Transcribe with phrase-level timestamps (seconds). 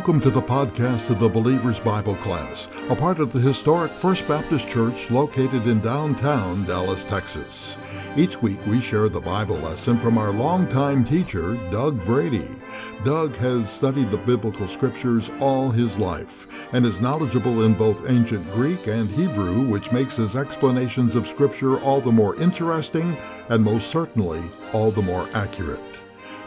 [0.00, 4.26] Welcome to the podcast of the Believer's Bible Class, a part of the historic First
[4.26, 7.76] Baptist Church located in downtown Dallas, Texas.
[8.16, 12.48] Each week we share the Bible lesson from our longtime teacher, Doug Brady.
[13.04, 18.50] Doug has studied the biblical scriptures all his life and is knowledgeable in both ancient
[18.52, 23.14] Greek and Hebrew, which makes his explanations of scripture all the more interesting
[23.50, 24.40] and most certainly
[24.72, 25.82] all the more accurate.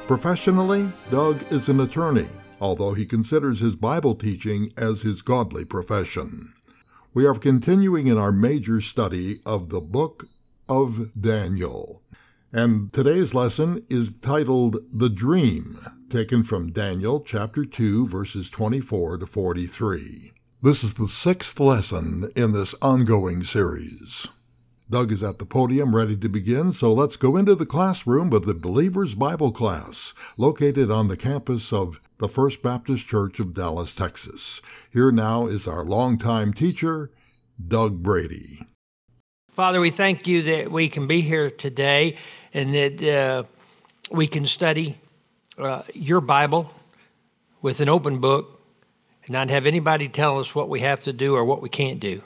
[0.08, 2.28] Professionally, Doug is an attorney
[2.64, 6.54] although he considers his Bible teaching as his godly profession.
[7.14, 10.28] We are continuing in our major study of the book
[10.70, 12.02] of Daniel.
[12.54, 15.78] And today's lesson is titled The Dream,
[16.10, 20.32] taken from Daniel chapter 2, verses 24 to 43.
[20.62, 24.30] This is the sixth lesson in this ongoing series.
[24.90, 28.46] Doug is at the podium ready to begin, so let's go into the classroom of
[28.46, 33.94] the Believer's Bible class, located on the campus of the First Baptist Church of Dallas,
[33.94, 34.62] Texas.
[34.90, 37.12] Here now is our longtime teacher,
[37.68, 38.66] Doug Brady.
[39.52, 42.16] Father, we thank you that we can be here today
[42.54, 43.44] and that uh,
[44.10, 44.98] we can study
[45.58, 46.72] uh, your Bible
[47.62, 48.62] with an open book
[49.26, 52.00] and not have anybody tell us what we have to do or what we can't
[52.00, 52.22] do.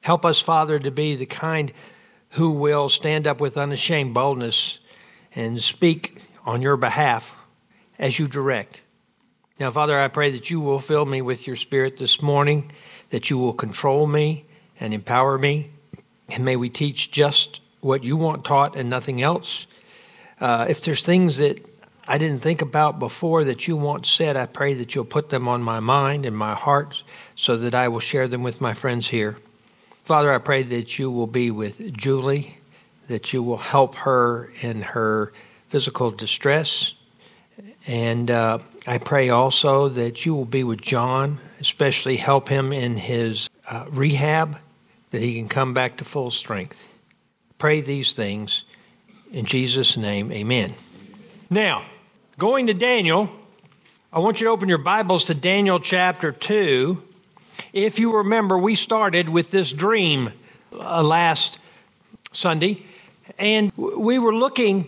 [0.00, 1.70] Help us, Father, to be the kind
[2.30, 4.80] who will stand up with unashamed boldness
[5.36, 7.46] and speak on your behalf
[7.96, 8.83] as you direct.
[9.60, 12.72] Now, Father, I pray that you will fill me with your Spirit this morning,
[13.10, 14.46] that you will control me
[14.80, 15.70] and empower me,
[16.28, 19.68] and may we teach just what you want taught and nothing else.
[20.40, 21.64] Uh, if there's things that
[22.08, 25.46] I didn't think about before that you want said, I pray that you'll put them
[25.46, 27.04] on my mind and my heart
[27.36, 29.38] so that I will share them with my friends here.
[30.02, 32.58] Father, I pray that you will be with Julie,
[33.06, 35.32] that you will help her in her
[35.68, 36.94] physical distress.
[37.86, 42.98] And uh, I pray also that you will be with John, especially help him in
[42.98, 44.58] his uh, rehab,
[45.10, 46.92] that he can come back to full strength.
[47.56, 48.64] Pray these things
[49.32, 50.74] in Jesus' name, amen.
[51.48, 51.86] Now,
[52.38, 53.30] going to Daniel,
[54.12, 57.02] I want you to open your Bibles to Daniel chapter 2.
[57.72, 60.30] If you remember, we started with this dream
[60.78, 61.58] uh, last
[62.32, 62.84] Sunday,
[63.38, 64.86] and we were looking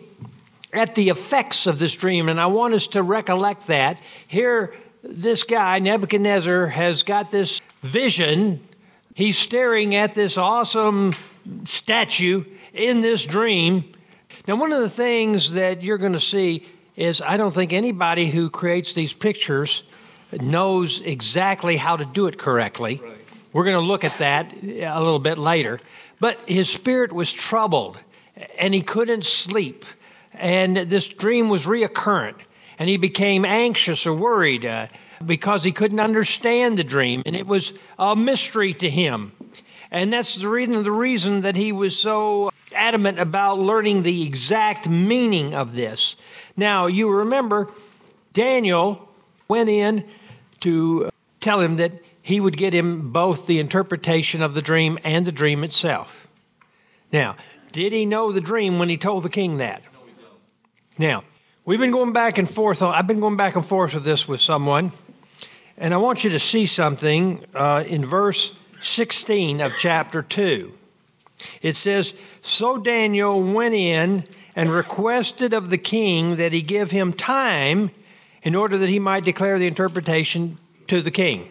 [0.72, 3.98] at the effects of this dream, and I want us to recollect that.
[4.26, 8.60] Here, this guy, Nebuchadnezzar, has got this vision.
[9.14, 11.14] He's staring at this awesome
[11.64, 13.92] statue in this dream.
[14.46, 16.66] Now, one of the things that you're going to see
[16.96, 19.82] is I don't think anybody who creates these pictures
[20.32, 23.00] knows exactly how to do it correctly.
[23.02, 23.16] Right.
[23.52, 25.80] We're going to look at that a little bit later.
[26.20, 27.98] But his spirit was troubled
[28.58, 29.84] and he couldn't sleep
[30.38, 32.36] and this dream was reoccurrent,
[32.78, 34.88] and he became anxious or worried uh,
[35.24, 39.32] because he couldn't understand the dream, and it was a mystery to him.
[39.90, 44.88] And that's the reason, the reason that he was so adamant about learning the exact
[44.88, 46.16] meaning of this.
[46.56, 47.70] Now, you remember
[48.32, 49.08] Daniel
[49.48, 50.04] went in
[50.60, 51.10] to
[51.40, 55.32] tell him that he would get him both the interpretation of the dream and the
[55.32, 56.26] dream itself.
[57.12, 57.36] Now,
[57.70, 59.82] did he know the dream when he told the king that?
[60.98, 61.24] Now,
[61.66, 62.80] we've been going back and forth.
[62.80, 64.92] I've been going back and forth with this with someone,
[65.76, 70.72] and I want you to see something uh, in verse 16 of chapter 2.
[71.60, 74.24] It says, So Daniel went in
[74.54, 77.90] and requested of the king that he give him time
[78.42, 80.56] in order that he might declare the interpretation
[80.86, 81.50] to the king.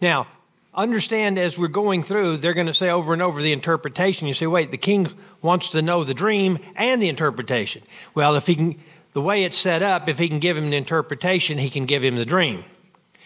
[0.00, 0.26] Now,
[0.74, 4.28] understand as we're going through, they're going to say over and over the interpretation.
[4.28, 5.08] You say, wait, the king
[5.42, 7.82] wants to know the dream and the interpretation.
[8.14, 8.80] Well, if he can,
[9.12, 12.02] the way it's set up, if he can give him the interpretation, he can give
[12.02, 12.64] him the dream.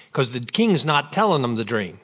[0.06, 2.00] Because the king's not telling him the dream.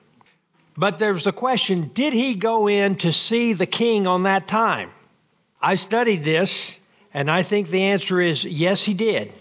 [0.76, 4.90] But there's the question did he go in to see the king on that time?
[5.62, 6.80] I studied this,
[7.12, 9.32] and I think the answer is yes, he did.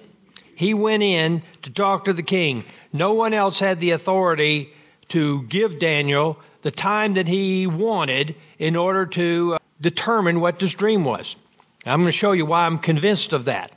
[0.56, 2.64] He went in to talk to the king.
[2.92, 4.72] No one else had the authority
[5.10, 10.74] to give Daniel the time that he wanted in order to uh, determine what this
[10.74, 11.36] dream was.
[11.86, 13.72] I'm going to show you why I'm convinced of that.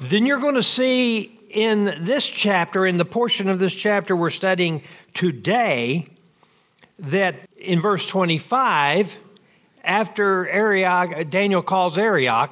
[0.00, 4.30] Then you're going to see in this chapter, in the portion of this chapter we're
[4.30, 4.82] studying
[5.14, 6.06] today,
[7.00, 9.18] that in verse 25,
[9.84, 12.50] after Arioch, Daniel calls Arioch,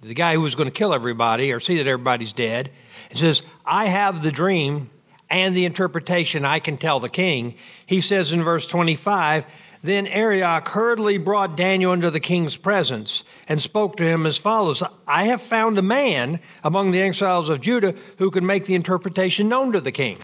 [0.00, 2.70] the guy who was going to kill everybody or see that everybody's dead,
[3.10, 4.90] and says, I have the dream
[5.30, 7.54] and the interpretation I can tell the king.
[7.86, 9.46] He says in verse 25,
[9.82, 14.82] Then Arioch hurriedly brought Daniel into the king's presence and spoke to him as follows
[15.06, 19.48] I have found a man among the exiles of Judah who can make the interpretation
[19.48, 20.18] known to the king.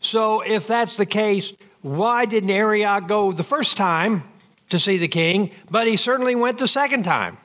[0.00, 1.52] So, if that's the case,
[1.82, 4.22] why didn't Arioch go the first time
[4.70, 7.36] to see the king, but he certainly went the second time?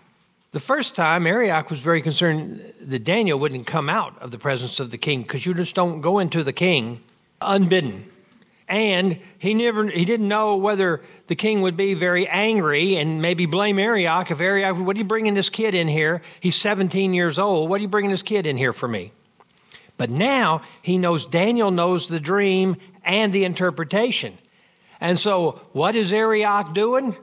[0.56, 4.80] The first time, Arioch was very concerned that Daniel wouldn't come out of the presence
[4.80, 7.02] of the king because you just don't go into the king
[7.42, 8.10] unbidden.
[8.70, 13.46] And he never he didn't know whether the king would be very angry and maybe
[13.46, 16.22] blame Arioch if Arioch, what are you bringing this kid in here?
[16.40, 17.70] He's 17 years old.
[17.70, 19.12] What are you bringing this kid in here for me?
[19.98, 24.38] But now he knows Daniel knows the dream and the interpretation.
[25.02, 27.18] And so what is Arioch doing?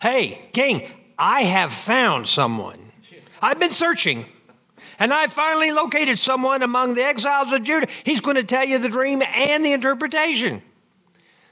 [0.00, 2.92] Hey, king, I have found someone.
[3.40, 4.26] I've been searching.
[4.98, 7.88] And I finally located someone among the exiles of Judah.
[8.04, 10.62] He's going to tell you the dream and the interpretation.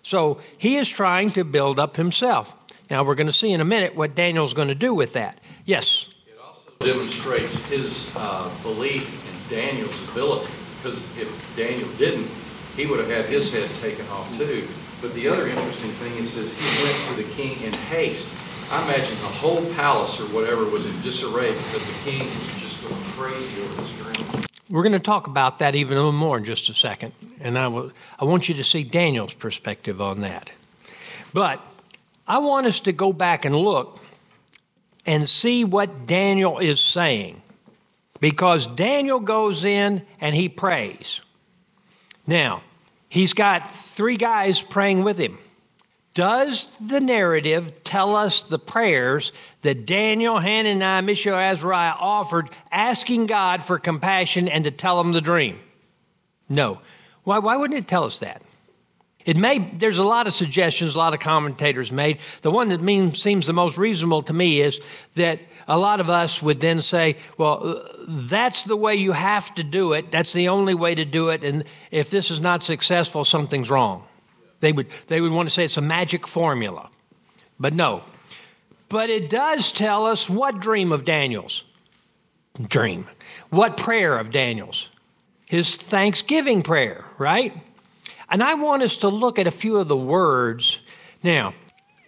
[0.03, 2.55] So he is trying to build up himself.
[2.91, 5.41] Now we're going to see in a minute what Daniel's going to do with that.
[5.65, 6.09] Yes?
[6.27, 12.29] It also demonstrates his uh, belief in Daniel's ability, because if Daniel didn't,
[12.77, 14.67] he would have had his head taken off too.
[15.01, 18.33] But the other interesting thing is, says he went to the king in haste.
[18.73, 22.81] I imagine the whole palace or whatever was in disarray because the king was just
[22.89, 24.45] going crazy over this dream.
[24.71, 27.13] We're going to talk about that even a little more in just a second.
[27.41, 27.91] And I, will,
[28.21, 30.53] I want you to see Daniel's perspective on that.
[31.35, 31.61] But
[32.29, 33.99] I want us to go back and look
[35.05, 37.43] and see what Daniel is saying.
[38.21, 41.21] Because Daniel goes in and he prays.
[42.25, 42.63] Now,
[43.09, 45.39] he's got three guys praying with him.
[46.21, 49.33] Does the narrative tell us the prayers
[49.63, 55.23] that Daniel, Hananiah, Mishael, Azariah offered, asking God for compassion and to tell him the
[55.23, 55.59] dream?
[56.47, 56.83] No.
[57.25, 58.43] Why, why wouldn't it tell us that?
[59.25, 62.19] It may, there's a lot of suggestions, a lot of commentators made.
[62.43, 64.79] The one that seems the most reasonable to me is
[65.15, 69.55] that a lot of us would then say, well, uh, that's the way you have
[69.55, 70.11] to do it.
[70.11, 71.45] That's the only way to do it.
[71.45, 74.05] And if this is not successful, something's wrong.
[74.61, 76.91] They would, they would want to say it's a magic formula.
[77.59, 78.05] But no.
[78.89, 81.65] But it does tell us what dream of Daniel's?
[82.61, 83.07] Dream.
[83.49, 84.89] What prayer of Daniel's?
[85.49, 87.57] His thanksgiving prayer, right?
[88.29, 90.79] And I want us to look at a few of the words.
[91.23, 91.55] Now,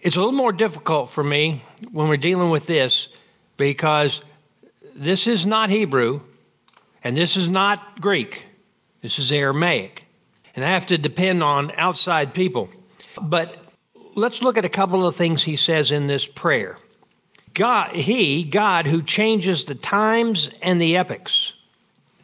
[0.01, 3.09] it's a little more difficult for me when we're dealing with this
[3.57, 4.21] because
[4.95, 6.21] this is not Hebrew
[7.03, 8.45] and this is not Greek.
[9.01, 10.05] This is Aramaic
[10.55, 12.69] and I have to depend on outside people.
[13.21, 13.57] But
[14.15, 16.77] let's look at a couple of things he says in this prayer.
[17.53, 21.53] God, he, God, who changes the times and the epochs.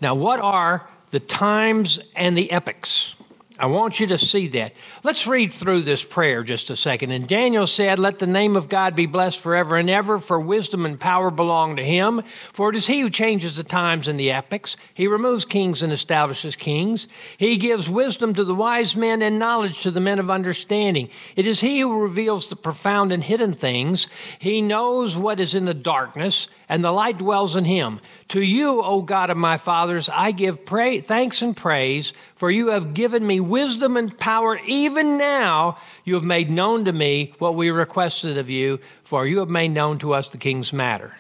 [0.02, 3.16] Now, what are the times and the epochs?
[3.60, 4.74] I want you to see that.
[5.04, 7.12] Let's read through this prayer just a second.
[7.12, 10.86] And Daniel said, Let the name of God be blessed forever and ever, for wisdom
[10.86, 12.22] and power belong to him.
[12.54, 14.78] For it is he who changes the times and the epochs.
[14.94, 17.10] He removes kings and establishes kings.
[17.38, 21.10] He gives wisdom to the wise men and knowledge to the men of understanding.
[21.36, 24.08] It is he who reveals the profound and hidden things.
[24.40, 28.00] He knows what is in the darkness and the light dwells in him.
[28.30, 32.68] To you, O God of my fathers, I give pray, thanks and praise, for you
[32.68, 34.60] have given me wisdom and power.
[34.66, 39.40] Even now, you have made known to me what we requested of you, for you
[39.40, 41.16] have made known to us the king's matter.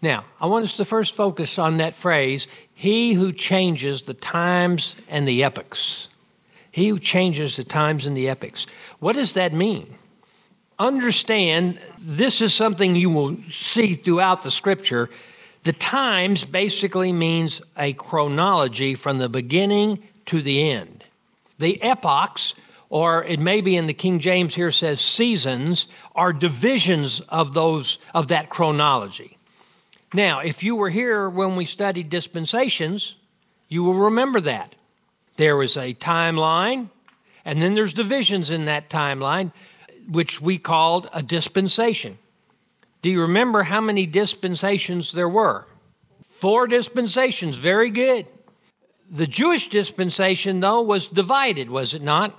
[0.00, 4.94] Now, I want us to first focus on that phrase He who changes the times
[5.08, 6.08] and the epochs.
[6.70, 8.66] He who changes the times and the epochs.
[9.00, 9.97] What does that mean?
[10.78, 15.10] Understand this is something you will see throughout the scripture.
[15.64, 21.04] The times basically means a chronology from the beginning to the end.
[21.58, 22.54] The epochs,
[22.88, 27.98] or it may be in the King James here says seasons, are divisions of those
[28.14, 29.36] of that chronology.
[30.14, 33.16] Now, if you were here when we studied dispensations,
[33.68, 34.74] you will remember that.
[35.36, 36.88] There was a timeline,
[37.44, 39.52] and then there's divisions in that timeline
[40.08, 42.18] which we called a dispensation.
[43.02, 45.66] Do you remember how many dispensations there were?
[46.24, 48.26] Four dispensations, very good.
[49.10, 52.38] The Jewish dispensation, though, was divided, was it not?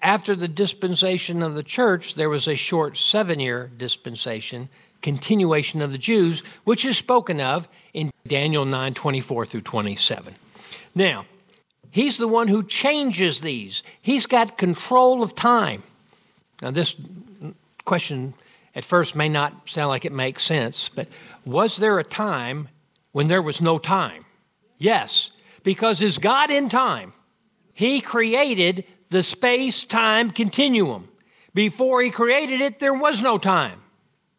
[0.00, 4.68] After the dispensation of the church, there was a short seven year dispensation,
[5.00, 10.34] continuation of the Jews, which is spoken of in Daniel 9 24 through 27.
[10.94, 11.26] Now,
[11.90, 15.84] he's the one who changes these, he's got control of time.
[16.62, 16.96] Now, this
[17.84, 18.34] question
[18.74, 21.08] at first may not sound like it makes sense, but
[21.44, 22.68] was there a time
[23.10, 24.24] when there was no time?
[24.78, 25.32] Yes,
[25.64, 27.12] because is God in time?
[27.74, 31.08] He created the space time continuum.
[31.52, 33.82] Before he created it, there was no time.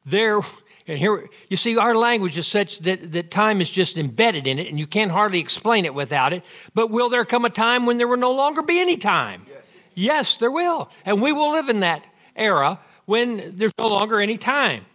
[0.06, 0.42] There,
[0.88, 4.60] And here, you see, our language is such that, that time is just embedded in
[4.60, 6.44] it, and you can't hardly explain it without it.
[6.74, 9.46] But will there come a time when there will no longer be any time?
[9.48, 9.64] Yes,
[9.94, 10.90] yes there will.
[11.06, 12.04] And we will live in that
[12.36, 14.86] era when there's no longer any time.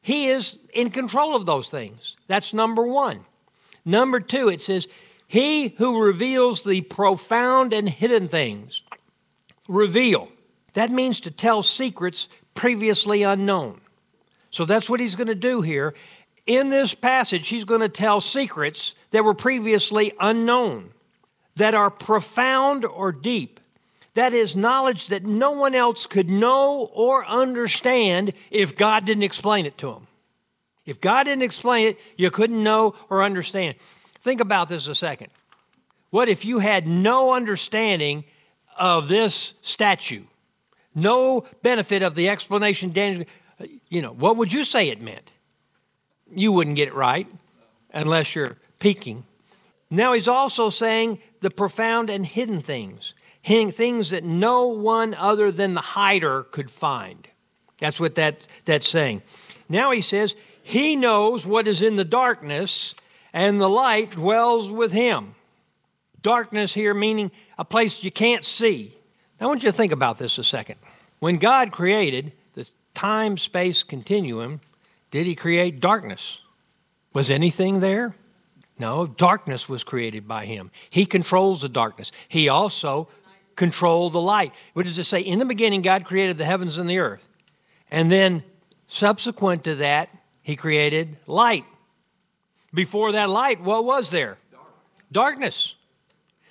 [0.00, 2.16] He is in control of those things.
[2.28, 3.26] That's number one.
[3.84, 4.86] Number two, it says,
[5.26, 8.82] He who reveals the profound and hidden things.
[9.68, 10.28] Reveal.
[10.74, 13.80] That means to tell secrets previously unknown.
[14.50, 15.94] So that's what he's going to do here.
[16.46, 20.90] In this passage, he's going to tell secrets that were previously unknown,
[21.56, 23.57] that are profound or deep.
[24.14, 29.66] That is knowledge that no one else could know or understand if God didn't explain
[29.66, 30.06] it to them.
[30.86, 33.76] If God didn't explain it, you couldn't know or understand.
[34.20, 35.28] Think about this a second.
[36.10, 38.24] What if you had no understanding
[38.78, 40.22] of this statue?
[40.94, 43.26] No benefit of the explanation Daniel
[43.88, 45.32] you know, what would you say it meant?
[46.34, 47.26] You wouldn't get it right
[47.92, 49.24] unless you're peeking.
[49.90, 53.14] Now he's also saying the profound and hidden things,
[53.48, 57.26] things that no one other than the hider could find.
[57.78, 59.22] That's what that, that's saying.
[59.68, 62.94] Now he says, He knows what is in the darkness,
[63.32, 65.34] and the light dwells with him.
[66.22, 68.92] Darkness here meaning a place you can't see.
[69.40, 70.76] Now I want you to think about this a second.
[71.20, 74.60] When God created, the time space continuum
[75.10, 76.42] did he create darkness?
[77.14, 78.14] Was anything there?
[78.78, 80.70] No, darkness was created by him.
[80.90, 82.12] He controls the darkness.
[82.28, 83.08] He also
[83.58, 84.54] controlled the light.
[84.72, 85.20] What does it say?
[85.20, 87.28] In the beginning, God created the heavens and the earth.
[87.90, 88.44] And then,
[88.86, 90.08] subsequent to that,
[90.42, 91.64] he created light.
[92.72, 94.38] Before that light, what was there?
[95.10, 95.74] Darkness.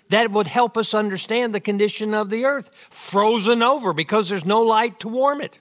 [0.09, 4.61] That would help us understand the condition of the earth, frozen over because there's no
[4.61, 5.59] light to warm it.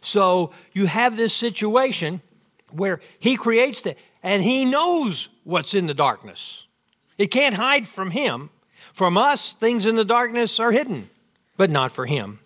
[0.00, 2.22] So you have this situation
[2.70, 6.66] where he creates that and he knows what's in the darkness.
[7.16, 8.50] It can't hide from him.
[8.98, 11.08] From us, things in the darkness are hidden,
[11.56, 12.40] but not for him.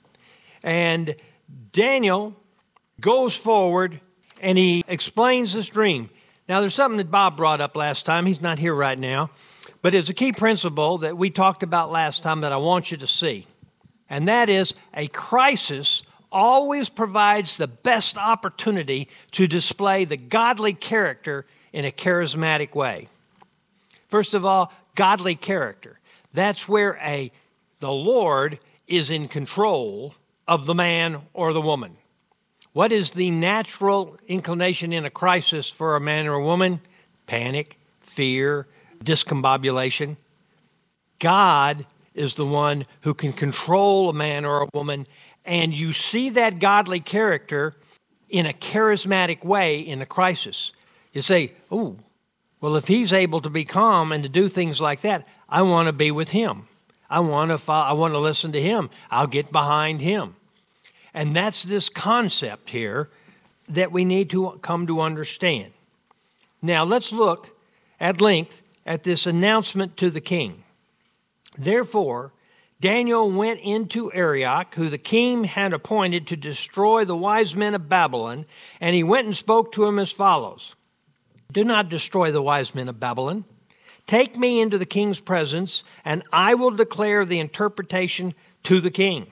[0.62, 1.16] And
[1.72, 2.36] Daniel
[3.00, 4.02] goes forward
[4.38, 6.10] and he explains this dream.
[6.50, 8.26] Now, there's something that Bob brought up last time.
[8.26, 9.30] He's not here right now.
[9.80, 12.98] But it's a key principle that we talked about last time that I want you
[12.98, 13.46] to see.
[14.10, 21.46] And that is a crisis always provides the best opportunity to display the godly character
[21.72, 23.08] in a charismatic way.
[24.08, 25.98] First of all, godly character.
[26.32, 27.30] That's where a
[27.80, 30.14] the Lord is in control
[30.46, 31.96] of the man or the woman.
[32.72, 36.80] What is the natural inclination in a crisis for a man or a woman?
[37.26, 38.66] Panic, fear,
[39.04, 40.16] discombobulation.
[41.18, 45.06] God is the one who can control a man or a woman
[45.44, 47.74] and you see that godly character
[48.28, 50.72] in a charismatic way in a crisis.
[51.12, 51.96] You say, oh,
[52.60, 55.86] well, if he's able to be calm and to do things like that, I want
[55.86, 56.66] to be with him.
[57.10, 58.88] I want to follow, I want to listen to him.
[59.10, 60.34] I'll get behind him.
[61.12, 63.10] And that's this concept here
[63.68, 65.74] that we need to come to understand.
[66.62, 67.54] Now, let's look
[68.00, 70.64] at length at this announcement to the king.
[71.58, 72.32] Therefore,
[72.80, 77.90] Daniel went into Arioch, who the king had appointed to destroy the wise men of
[77.90, 78.46] Babylon,
[78.80, 80.74] and he went and spoke to him as follows
[81.52, 83.44] Do not destroy the wise men of Babylon.
[84.06, 89.28] Take me into the king's presence, and I will declare the interpretation to the king.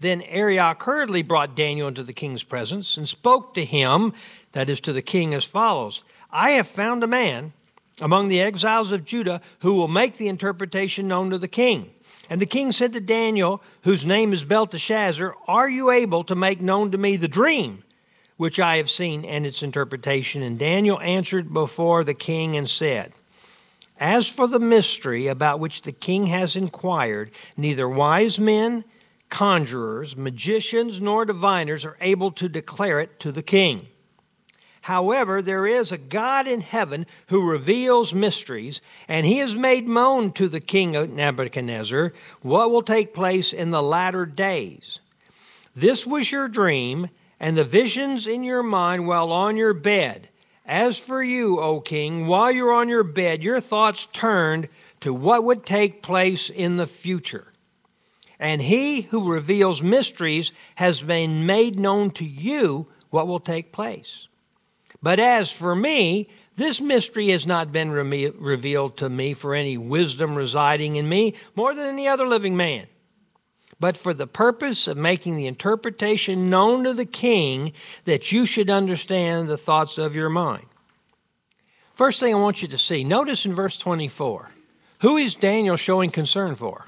[0.00, 4.12] Then Arioch hurriedly brought Daniel into the king's presence and spoke to him,
[4.50, 7.52] that is, to the king, as follows I have found a man
[8.00, 11.90] among the exiles of Judah who will make the interpretation known to the king.
[12.30, 16.60] And the king said to Daniel, whose name is Belteshazzar, Are you able to make
[16.60, 17.84] known to me the dream
[18.38, 20.42] which I have seen and its interpretation?
[20.42, 23.12] And Daniel answered before the king and said,
[24.02, 28.84] As for the mystery about which the king has inquired, neither wise men,
[29.28, 33.86] conjurers, magicians, nor diviners are able to declare it to the king.
[34.80, 40.32] However, there is a God in heaven who reveals mysteries, and he has made known
[40.32, 44.98] to the king of Nebuchadnezzar what will take place in the latter days.
[45.76, 50.28] This was your dream, and the visions in your mind while on your bed.
[50.72, 55.44] As for you, O king, while you're on your bed, your thoughts turned to what
[55.44, 57.52] would take place in the future.
[58.40, 64.28] And he who reveals mysteries has been made known to you what will take place.
[65.02, 69.76] But as for me, this mystery has not been re- revealed to me for any
[69.76, 72.86] wisdom residing in me more than any other living man.
[73.82, 77.72] But for the purpose of making the interpretation known to the king
[78.04, 80.66] that you should understand the thoughts of your mind.
[81.92, 84.50] First thing I want you to see, notice in verse 24,
[85.00, 86.84] who is Daniel showing concern for?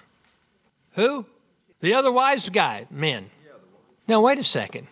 [0.92, 1.26] Who?
[1.80, 3.28] The other wise guy, men.
[4.06, 4.86] Now, wait a second.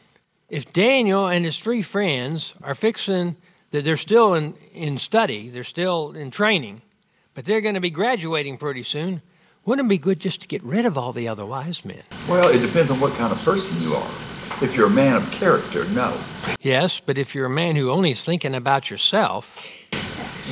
[0.48, 3.36] If Daniel and his three friends are fixing
[3.70, 6.82] that they're still in, in study, they're still in training,
[7.32, 9.22] but they're going to be graduating pretty soon,
[9.64, 12.02] wouldn't it be good just to get rid of all the other wise men?
[12.28, 14.10] Well, it depends on what kind of person you are.
[14.62, 16.16] If you're a man of character, no.
[16.60, 19.56] Yes, but if you're a man who only is thinking about yourself,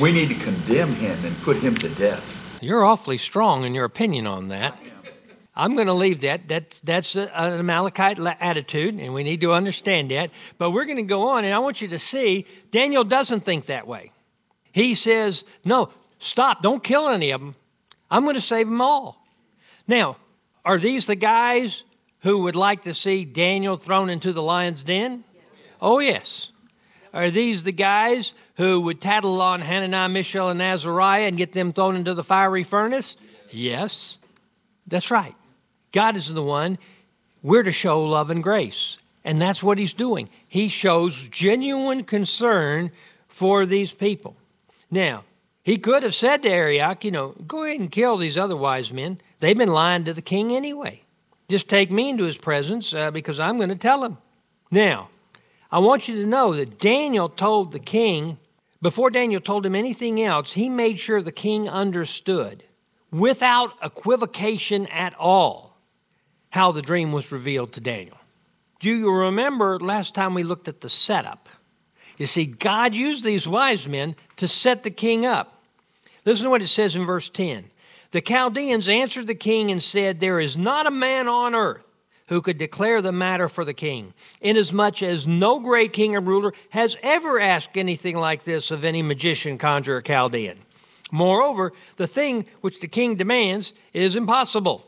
[0.00, 2.58] We need to condemn him and put him to death.
[2.62, 4.78] you're awfully strong in your opinion on that.
[5.56, 6.48] I'm going to leave that.
[6.48, 10.30] That's that's an Amalekite attitude, and we need to understand that.
[10.58, 13.66] But we're going to go on, and I want you to see Daniel doesn't think
[13.66, 14.12] that way.
[14.72, 16.62] He says, "No, stop!
[16.62, 17.56] Don't kill any of them.
[18.10, 19.24] I'm going to save them all."
[19.86, 20.16] Now,
[20.64, 21.84] are these the guys
[22.20, 25.24] who would like to see Daniel thrown into the lion's den?
[25.80, 26.50] Oh yes.
[27.12, 31.72] Are these the guys who would tattle on Hananiah, Mishael, and Azariah and get them
[31.72, 33.16] thrown into the fiery furnace?
[33.50, 34.18] Yes.
[34.86, 35.34] That's right.
[35.92, 36.78] God is the one
[37.42, 38.98] we're to show love and grace.
[39.24, 40.28] And that's what he's doing.
[40.46, 42.90] He shows genuine concern
[43.28, 44.36] for these people.
[44.90, 45.24] Now,
[45.70, 48.92] he could have said to Arioch, you know, go ahead and kill these other wise
[48.92, 49.20] men.
[49.38, 51.04] They've been lying to the king anyway.
[51.48, 54.18] Just take me into his presence uh, because I'm going to tell him.
[54.72, 55.10] Now,
[55.70, 58.38] I want you to know that Daniel told the king,
[58.82, 62.64] before Daniel told him anything else, he made sure the king understood
[63.12, 65.78] without equivocation at all
[66.50, 68.18] how the dream was revealed to Daniel.
[68.80, 71.48] Do you remember last time we looked at the setup?
[72.18, 75.58] You see, God used these wise men to set the king up.
[76.24, 77.70] Listen to what it says in verse 10.
[78.12, 81.86] The Chaldeans answered the king and said, There is not a man on earth
[82.28, 86.52] who could declare the matter for the king, inasmuch as no great king or ruler
[86.70, 90.58] has ever asked anything like this of any magician, conjurer, Chaldean.
[91.10, 94.86] Moreover, the thing which the king demands is impossible,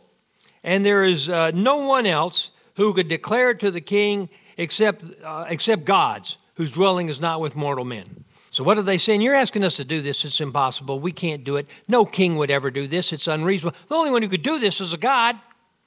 [0.62, 5.04] and there is uh, no one else who could declare it to the king except,
[5.24, 8.24] uh, except God's, whose dwelling is not with mortal men.
[8.52, 9.22] So, what are they saying?
[9.22, 10.26] You're asking us to do this.
[10.26, 11.00] It's impossible.
[11.00, 11.66] We can't do it.
[11.88, 13.10] No king would ever do this.
[13.10, 13.78] It's unreasonable.
[13.88, 15.36] The only one who could do this is a God.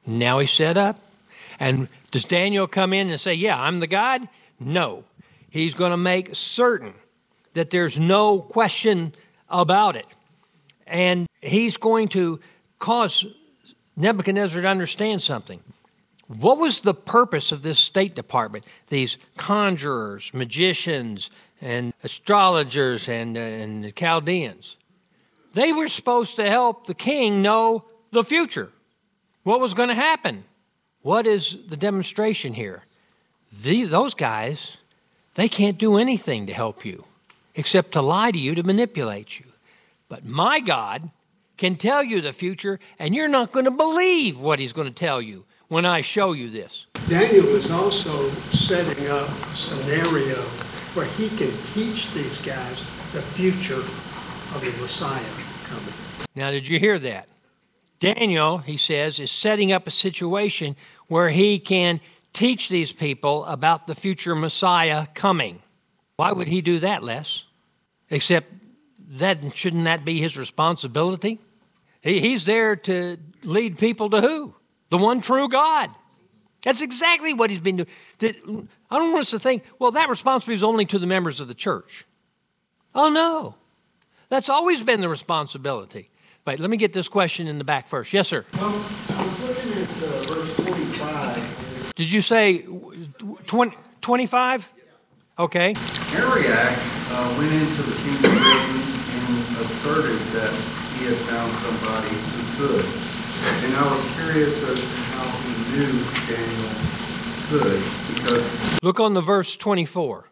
[0.08, 0.98] Now he's set up.
[1.60, 4.28] And does Daniel come in and say, Yeah, I'm the God?
[4.60, 5.04] No.
[5.52, 6.96] He's going to make certain
[7.54, 9.14] that there's no question
[9.48, 10.08] about it.
[10.88, 12.40] And he's going to
[12.80, 13.28] cause
[13.96, 15.60] Nebuchadnezzar to understand something.
[16.28, 18.66] What was the purpose of this State Department?
[18.88, 21.30] These conjurers, magicians,
[21.62, 24.78] and astrologers and, uh, and Chaldeans.
[25.54, 28.72] They were supposed to help the king know the future.
[29.44, 30.44] What was going to happen?
[31.02, 32.84] What is the demonstration here?
[33.64, 34.78] The, those guys,
[35.36, 37.06] they can't do anything to help you
[37.56, 39.46] except to lie to you to manipulate you.
[40.10, 41.10] But my God
[41.58, 44.94] can tell you the future, and you're not going to believe what he's going to
[44.94, 46.86] tell you when I show you this.
[47.08, 50.42] Daniel is also setting up a scenario
[50.96, 52.80] where he can teach these guys
[53.12, 55.22] the future of the Messiah
[55.66, 55.94] coming.
[56.36, 57.28] Now, did you hear that?
[58.00, 60.76] Daniel, he says, is setting up a situation
[61.08, 62.00] where he can
[62.32, 65.62] teach these people about the future Messiah coming.
[66.16, 67.44] Why would he do that, Les?
[68.10, 68.48] Except
[69.18, 71.40] that shouldn't that be his responsibility?
[72.02, 74.54] He, he's there to lead people to who?
[74.90, 75.90] The one true God.
[76.64, 77.86] That's exactly what he's been
[78.20, 78.70] doing.
[78.90, 81.48] I don't want us to think, well, that responsibility is only to the members of
[81.48, 82.06] the church.
[82.94, 83.56] Oh, no.
[84.30, 86.10] That's always been the responsibility.
[86.46, 88.14] Wait, let me get this question in the back first.
[88.14, 88.46] Yes, sir.
[88.54, 91.94] Well, I was looking at uh, verse 25.
[91.96, 92.66] Did you say
[93.48, 94.72] 20, 25?
[95.38, 95.74] Okay.
[96.14, 100.54] Arioch uh, went into the king's presence and asserted that
[100.96, 102.86] he had found somebody who could.
[103.66, 105.94] And I was curious as to how he knew
[106.30, 107.05] Daniel
[107.50, 107.82] could,
[108.16, 110.30] because Look on the verse 24.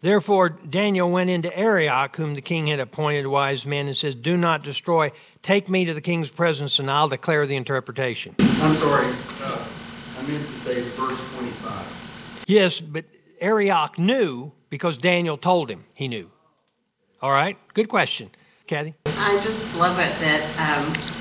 [0.00, 4.36] Therefore, Daniel went into Arioch, whom the king had appointed wise men, and says, Do
[4.36, 5.12] not destroy.
[5.40, 8.34] Take me to the king's presence, and I'll declare the interpretation.
[8.38, 9.66] I'm sorry, uh,
[10.18, 12.44] I meant to say verse 25.
[12.46, 13.06] Yes, but
[13.40, 16.30] Arioch knew because Daniel told him he knew.
[17.22, 17.56] All right?
[17.72, 18.30] Good question.
[18.66, 18.94] Kathy?
[19.06, 21.13] I just love it that um,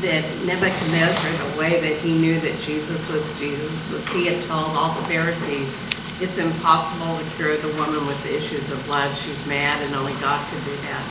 [0.00, 4.76] that Nebuchadnezzar, the way that he knew that Jesus was Jesus, was he had told
[4.76, 5.76] all the Pharisees,
[6.22, 9.14] it's impossible to cure the woman with the issues of blood.
[9.14, 11.04] She's mad, and only God could do that.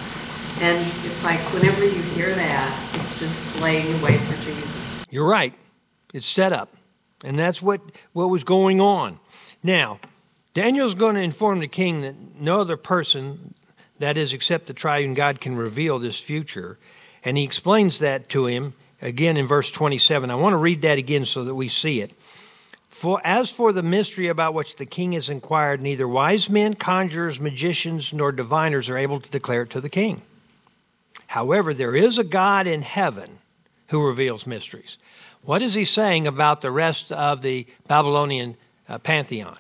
[0.62, 5.06] And it's like whenever you hear that, it's just laying the way for Jesus.
[5.10, 5.54] You're right.
[6.14, 6.74] It's set up.
[7.24, 7.82] And that's what,
[8.14, 9.20] what was going on.
[9.64, 10.00] Now,
[10.54, 13.54] Daniel's going to inform the king that no other person,
[14.00, 16.78] that is, except the triune God, can reveal this future.
[17.24, 20.30] And he explains that to him again in verse 27.
[20.30, 22.12] I want to read that again so that we see it.
[22.90, 27.40] For as for the mystery about which the king has inquired, neither wise men, conjurers,
[27.40, 30.22] magicians, nor diviners are able to declare it to the king.
[31.28, 33.40] However, there is a God in heaven
[33.90, 34.98] who reveals mysteries.
[35.44, 38.58] What is he saying about the rest of the Babylonian
[38.88, 39.58] uh, pantheon?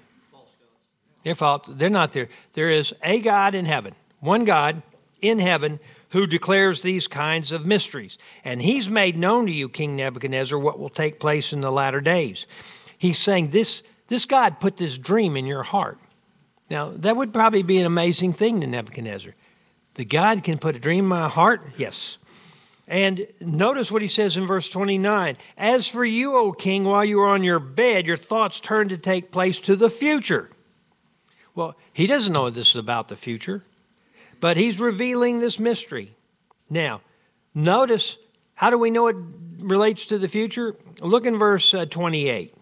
[1.23, 1.69] They're false.
[1.69, 2.29] They're not there.
[2.53, 4.81] There is a God in heaven, one God
[5.21, 8.17] in heaven who declares these kinds of mysteries.
[8.43, 12.01] And he's made known to you, King Nebuchadnezzar, what will take place in the latter
[12.01, 12.47] days.
[12.97, 15.99] He's saying this, this God put this dream in your heart.
[16.69, 19.33] Now, that would probably be an amazing thing to Nebuchadnezzar.
[19.95, 21.61] The God can put a dream in my heart?
[21.77, 22.17] Yes.
[22.87, 27.19] And notice what he says in verse 29 As for you, O king, while you
[27.21, 30.49] are on your bed, your thoughts turn to take place to the future.
[31.53, 33.63] Well, he doesn't know that this is about the future,
[34.39, 36.15] but he's revealing this mystery.
[36.69, 37.01] Now,
[37.53, 38.17] notice
[38.55, 39.15] how do we know it
[39.59, 40.75] relates to the future?
[41.01, 42.53] Look in verse uh, 28.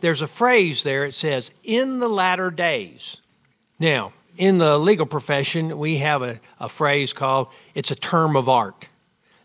[0.00, 3.18] There's a phrase there, it says, in the latter days.
[3.78, 8.48] Now, in the legal profession, we have a, a phrase called it's a term of
[8.48, 8.88] art.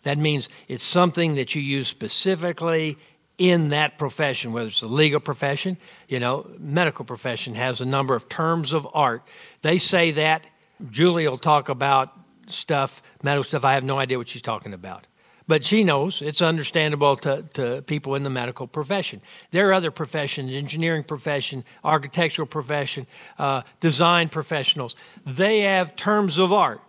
[0.04, 2.98] That means it's something that you use specifically
[3.38, 8.14] in that profession, whether it's the legal profession, you know, medical profession has a number
[8.16, 9.24] of terms of art.
[9.62, 10.46] They say that.
[10.90, 12.14] Julie will talk about
[12.48, 13.66] stuff, medical stuff.
[13.66, 15.08] I have no idea what she's talking about.
[15.48, 19.20] But she knows it's understandable to, to people in the medical profession.
[19.50, 23.08] There are other professions, engineering profession, architectural profession,
[23.40, 24.96] uh, design professionals.
[25.26, 26.82] They have terms of art.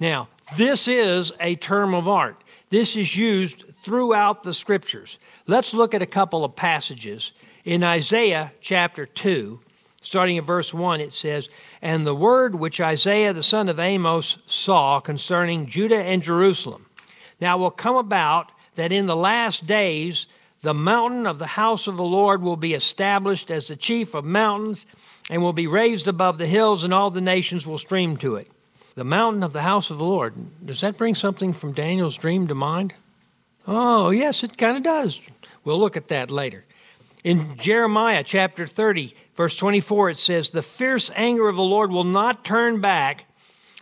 [0.00, 2.42] Now, this is a term of art.
[2.70, 5.18] This is used throughout the scriptures.
[5.46, 7.32] Let's look at a couple of passages.
[7.64, 9.60] In Isaiah chapter 2,
[10.00, 11.48] starting at verse 1, it says,
[11.82, 16.86] And the word which Isaiah the son of Amos saw concerning Judah and Jerusalem.
[17.40, 20.26] Now will come about that in the last days
[20.62, 24.24] the mountain of the house of the Lord will be established as the chief of
[24.24, 24.86] mountains
[25.30, 28.50] and will be raised above the hills, and all the nations will stream to it.
[28.94, 30.34] The mountain of the house of the Lord.
[30.64, 32.94] Does that bring something from Daniel's dream to mind?
[33.66, 35.20] Oh, yes, it kind of does.
[35.62, 36.64] We'll look at that later.
[37.22, 42.04] In Jeremiah chapter 30, verse 24, it says, The fierce anger of the Lord will
[42.04, 43.24] not turn back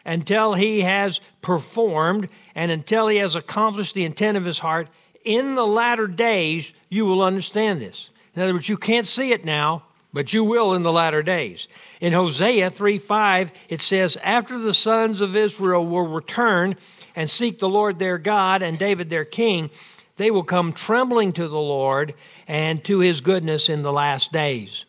[0.05, 4.89] until he has performed and until he has accomplished the intent of his heart.
[5.25, 8.11] In the latter days, you will understand this.
[8.35, 11.69] In other words, you can't see it now, but you will in the latter days.
[12.03, 16.77] In Hosea 3 5, it says, After the sons of Israel will return,
[17.17, 19.71] and seek the Lord their God and David their king,
[20.19, 22.15] they will come trembling to the Lord
[22.47, 24.85] and to his goodness in the last days.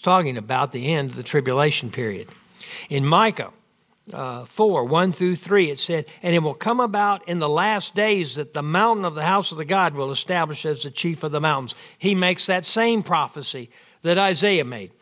[0.00, 2.30] It's talking about the end of the tribulation period.
[2.88, 3.50] In Micah
[4.14, 7.94] uh, 4 1 through 3, it said, And it will come about in the last
[7.94, 11.22] days that the mountain of the house of the God will establish as the chief
[11.22, 11.74] of the mountains.
[11.98, 13.68] He makes that same prophecy
[14.00, 14.92] that Isaiah made.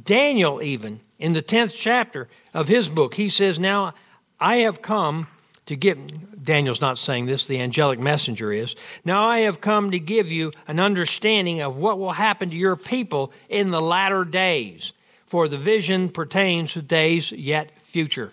[0.00, 3.92] Daniel, even in the 10th chapter of his book, he says, Now
[4.38, 5.26] I have come
[5.66, 8.74] to give, Daniel's not saying this, the angelic messenger is.
[9.04, 12.76] Now I have come to give you an understanding of what will happen to your
[12.76, 14.92] people in the latter days,
[15.26, 18.32] for the vision pertains to days yet future.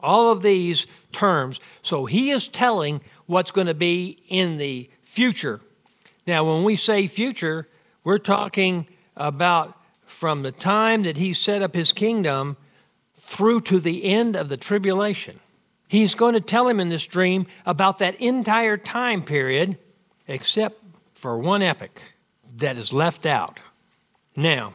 [0.00, 1.60] All of these terms.
[1.80, 5.60] So he is telling what's going to be in the future.
[6.26, 7.68] Now, when we say future,
[8.02, 12.56] we're talking about from the time that he set up his kingdom
[13.16, 15.40] through to the end of the tribulation.
[15.94, 19.78] He's going to tell him in this dream about that entire time period,
[20.26, 22.02] except for one epoch
[22.56, 23.60] that is left out.
[24.34, 24.74] Now,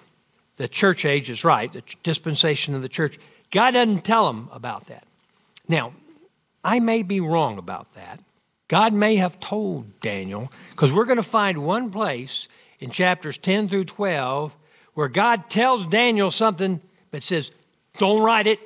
[0.55, 3.19] the church age is right, the dispensation of the church.
[3.51, 5.03] God doesn't tell him about that.
[5.67, 5.91] Now,
[6.63, 8.21] I may be wrong about that.
[8.69, 12.47] God may have told Daniel, because we're going to find one place
[12.79, 14.55] in chapters 10 through 12
[14.93, 16.79] where God tells Daniel something
[17.11, 17.51] but says,
[17.97, 18.61] Don't write it,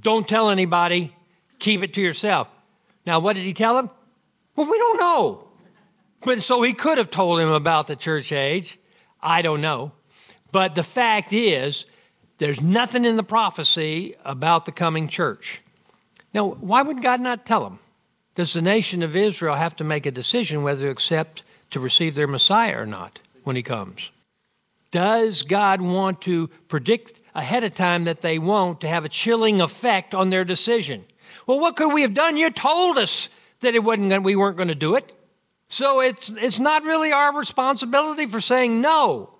[0.00, 1.14] don't tell anybody,
[1.58, 2.48] keep it to yourself.
[3.06, 3.90] Now, what did he tell him?
[4.56, 5.48] Well, we don't know.
[6.22, 8.78] But so he could have told him about the church age.
[9.20, 9.92] I don't know.
[10.52, 11.86] But the fact is,
[12.38, 15.62] there's nothing in the prophecy about the coming church.
[16.32, 17.78] Now, why would God not tell him?
[18.34, 22.14] Does the nation of Israel have to make a decision whether to accept to receive
[22.14, 24.10] their Messiah or not when he comes?
[24.90, 29.60] Does God want to predict ahead of time that they won't to have a chilling
[29.60, 31.04] effect on their decision?
[31.46, 32.36] Well, what could we have done?
[32.36, 33.28] You told us
[33.60, 35.12] that it wasn't we weren't going to do it.
[35.68, 39.34] So it's, it's not really our responsibility for saying no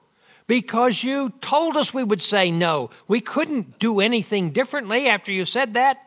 [0.46, 2.90] because you told us we would say no.
[3.08, 5.98] We couldn't do anything differently after you said that.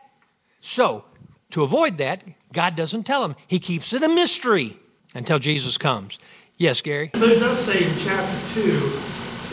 [0.62, 1.06] So,
[1.52, 3.36] to avoid that, God doesn't tell him.
[3.48, 4.78] He keeps it a mystery
[5.16, 6.20] until Jesus comes.
[6.58, 7.12] Yes, Gary?
[7.14, 8.62] But it does say in chapter 2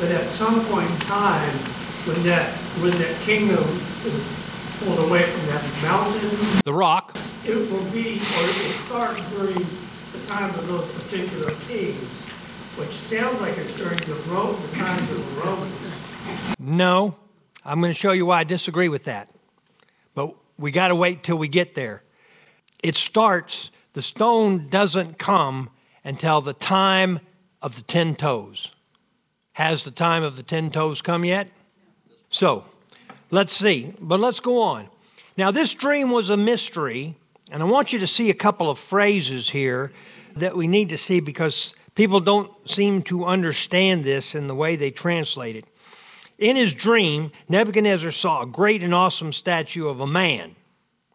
[0.01, 1.55] that at some point in time,
[2.07, 3.63] when that, when that kingdom
[4.85, 7.17] pulled away from that mountain, The rock.
[7.47, 9.55] it will be, or it will start during
[10.13, 12.23] the time of those particular kings,
[12.77, 16.59] which sounds like it's during the Rome, the times of the Romans.
[16.59, 17.17] No.
[17.65, 19.31] I'm going to show you why I disagree with that.
[20.15, 22.03] But we got to wait till we get there.
[22.83, 25.71] It starts, the stone doesn't come
[26.05, 27.21] until the time
[27.63, 28.73] of the 10 toes.
[29.55, 31.49] Has the time of the 10 toes come yet?
[32.29, 32.67] So,
[33.35, 33.93] let's see.
[34.01, 34.89] But let's go on.
[35.37, 37.17] Now, this dream was a mystery,
[37.51, 39.93] and I want you to see a couple of phrases here
[40.37, 44.77] that we need to see because people don't seem to understand this in the way
[44.77, 45.65] they translate it.
[46.39, 50.55] In his dream, Nebuchadnezzar saw a great and awesome statue of a man,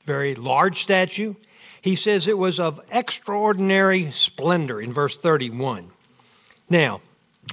[0.05, 1.35] very large statue.
[1.81, 5.91] He says it was of extraordinary splendor in verse 31.
[6.69, 7.01] Now,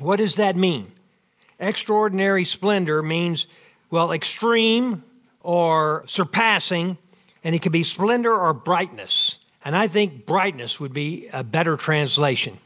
[0.01, 0.93] what does that mean?
[1.59, 3.47] Extraordinary splendor means,
[3.91, 5.05] well, extreme
[5.41, 6.99] or surpassing,
[7.45, 9.39] and it could be splendor or brightness.
[9.65, 12.59] And I think brightness would be a better translation.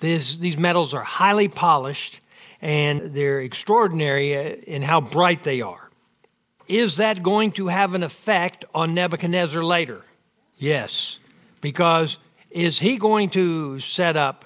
[0.00, 2.20] These, these metals are highly polished
[2.60, 5.90] and they're extraordinary in how bright they are.
[6.68, 10.02] Is that going to have an effect on Nebuchadnezzar later?
[10.58, 11.18] Yes,
[11.60, 12.18] because
[12.50, 14.44] is he going to set up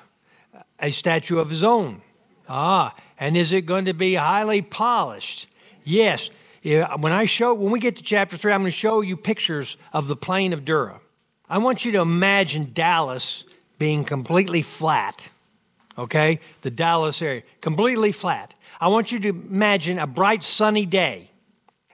[0.80, 2.02] a statue of his own?
[2.48, 5.48] Ah, and is it going to be highly polished?
[5.86, 6.30] Yes.
[6.62, 9.76] When I show when we get to chapter 3, I'm going to show you pictures
[9.92, 11.00] of the plain of Dura.
[11.48, 13.44] I want you to imagine Dallas
[13.78, 15.30] being completely flat.
[15.96, 16.40] Okay?
[16.62, 18.52] The Dallas area, completely flat.
[18.80, 21.30] I want you to imagine a bright sunny day.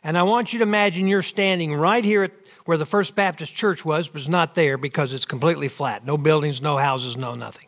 [0.02, 2.32] And I want you to imagine you're standing right here at
[2.64, 6.06] where the First Baptist Church was, but it's not there because it's completely flat.
[6.06, 7.66] No buildings, no houses, no nothing.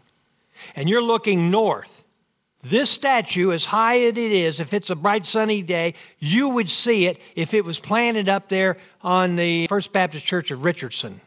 [0.75, 2.04] And you're looking north.
[2.65, 6.71] This statue, as high as it is, if it's a bright sunny day, you would
[6.71, 11.21] see it if it was planted up there on the First Baptist Church of Richardson.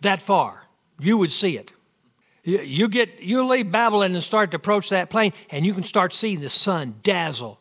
[0.00, 0.62] That far.
[1.00, 1.72] You would see it.
[2.44, 6.14] You get you leave Babylon and start to approach that plain, and you can start
[6.14, 7.58] seeing the sun dazzle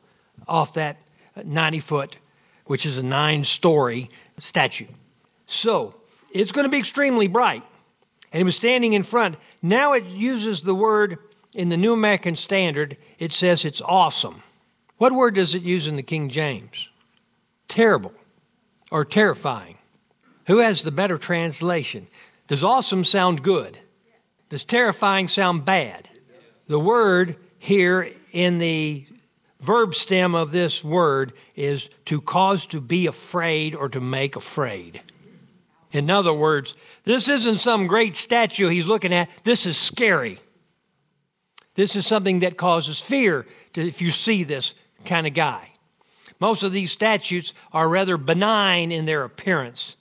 [0.47, 0.97] off that
[1.43, 2.17] 90 foot,
[2.65, 4.87] which is a nine story statue.
[5.47, 5.95] So
[6.31, 7.63] it's going to be extremely bright.
[8.31, 9.37] And it was standing in front.
[9.63, 11.17] Now it uses the word
[11.53, 14.43] in the New American Standard, it says it's awesome.
[14.97, 16.89] What word does it use in the King James?
[17.67, 18.13] Terrible
[18.91, 19.77] or terrifying.
[20.47, 22.07] Who has the better translation?
[22.47, 23.77] Does awesome sound good?
[24.49, 26.09] Does terrifying sound bad?
[26.67, 29.05] The word here in the
[29.59, 35.01] verb stem of this word is to cause to be afraid or to make afraid.
[35.91, 40.39] In other words, this isn't some great statue he's looking at, this is scary.
[41.79, 45.69] This is something that causes fear to, if you see this kind of guy.
[46.37, 49.95] Most of these statues are rather benign in their appearance.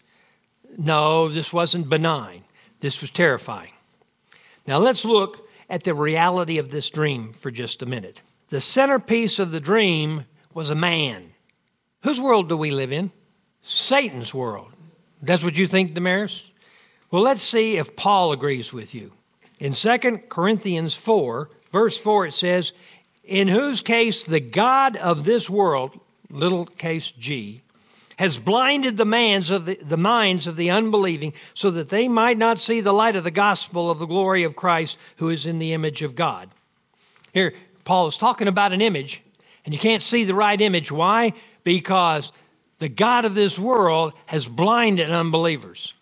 [0.76, 2.42] No, this wasn't benign.
[2.80, 3.70] This was terrifying.
[4.66, 8.22] Now let's look at the reality of this dream for just a minute.
[8.48, 11.32] The centerpiece of the dream was a man.
[12.02, 13.12] Whose world do we live in?
[13.62, 14.72] Satan's world.
[15.22, 16.42] That's what you think, Damaris?
[17.12, 19.12] Well, let's see if Paul agrees with you.
[19.60, 22.72] In 2 Corinthians 4, verse 4, it says,
[23.24, 25.98] In whose case the God of this world,
[26.30, 27.62] little case g,
[28.18, 32.36] has blinded the, mans of the, the minds of the unbelieving so that they might
[32.36, 35.60] not see the light of the gospel of the glory of Christ who is in
[35.60, 36.50] the image of God.
[37.32, 37.54] Here,
[37.84, 39.22] Paul is talking about an image,
[39.64, 40.90] and you can't see the right image.
[40.90, 41.32] Why?
[41.62, 42.32] Because
[42.80, 45.94] the God of this world has blinded unbelievers,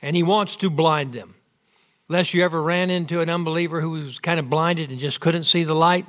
[0.00, 1.34] and he wants to blind them.
[2.12, 5.44] Unless you ever ran into an unbeliever who was kind of blinded and just couldn't
[5.44, 6.04] see the light.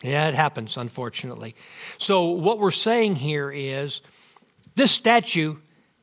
[0.00, 1.56] Yeah, it happens, unfortunately.
[1.98, 4.00] So, what we're saying here is
[4.76, 5.56] this statue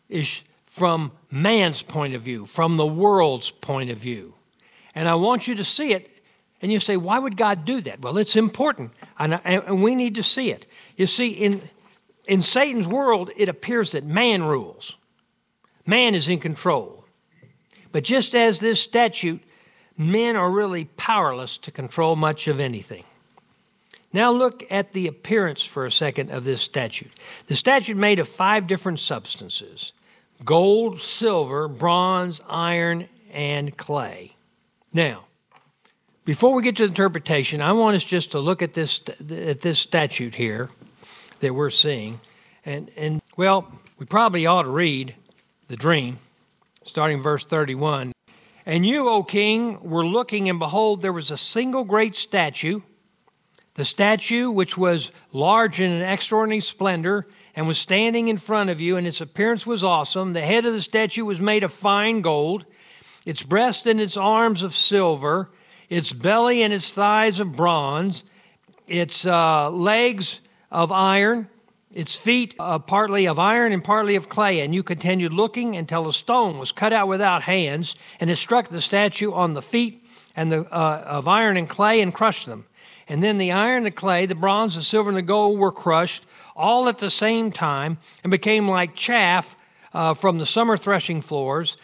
[0.10, 4.34] is from man's point of view, from the world's point of view.
[4.94, 6.12] And I want you to see it.
[6.62, 8.02] And you say, why would God do that?
[8.02, 10.68] Well, it's important, and, and we need to see it.
[10.98, 11.62] You see, in,
[12.28, 14.98] in Satan's world, it appears that man rules,
[15.86, 17.05] man is in control.
[17.96, 19.42] But just as this statute,
[19.98, 23.06] men are really powerless to control much of anything.
[24.12, 27.14] Now look at the appearance for a second of this statute.
[27.48, 29.94] The statute made of five different substances
[30.44, 34.36] gold, silver, bronze, iron, and clay.
[34.92, 35.24] Now,
[36.26, 39.62] before we get to the interpretation, I want us just to look at this at
[39.62, 40.70] this statute here
[41.40, 42.20] that we're seeing,
[42.66, 45.16] and and well, we probably ought to read
[45.70, 46.20] the dream,
[46.86, 48.14] starting verse thirty-one.
[48.66, 52.82] And you, O king, were looking, and behold, there was a single great statue,
[53.74, 58.82] the statue which was large in an extraordinary splendor, and was standing in front of
[58.82, 60.34] you, and its appearance was awesome.
[60.34, 62.66] The head of the statue was made of fine gold,
[63.26, 65.52] its breast and its arms of silver,
[65.90, 68.24] its belly and its thighs of bronze,
[68.88, 71.50] its uh, legs of iron,
[71.96, 74.60] its feet uh, partly of iron and partly of clay.
[74.60, 78.68] And you continued looking until a stone was cut out without hands, and it struck
[78.68, 80.06] the statue on the feet
[80.36, 82.66] and the, uh, of iron and clay and crushed them.
[83.08, 85.72] And then the iron, and the clay, the bronze, the silver, and the gold were
[85.72, 89.56] crushed all at the same time and became like chaff
[89.94, 91.78] uh, from the summer threshing floors.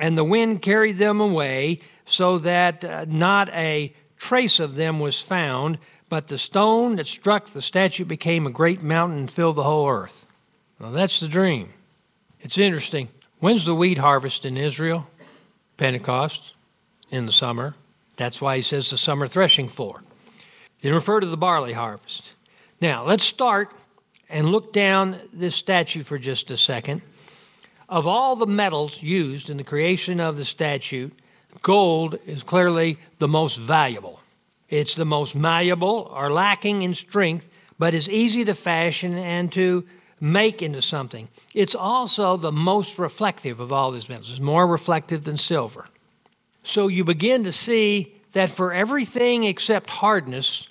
[0.00, 5.20] And the wind carried them away so that uh, not a trace of them was
[5.20, 5.78] found.
[6.08, 9.88] But the stone that struck the statue became a great mountain and filled the whole
[9.88, 10.26] earth.
[10.78, 11.72] Now that's the dream.
[12.40, 13.08] It's interesting.
[13.40, 15.08] When's the wheat harvest in Israel?
[15.76, 16.54] Pentecost,
[17.10, 17.74] in the summer.
[18.16, 20.02] That's why he says the summer threshing floor.
[20.80, 22.32] Didn't refer to the barley harvest.
[22.80, 23.72] Now, let's start
[24.28, 27.02] and look down this statue for just a second.
[27.88, 31.10] Of all the metals used in the creation of the statue,
[31.62, 34.20] gold is clearly the most valuable.
[34.68, 37.48] It's the most malleable or lacking in strength,
[37.78, 39.84] but is easy to fashion and to
[40.20, 41.28] make into something.
[41.54, 44.30] It's also the most reflective of all these metals.
[44.30, 45.86] It's more reflective than silver.
[46.62, 50.66] So you begin to see that for everything except hardness,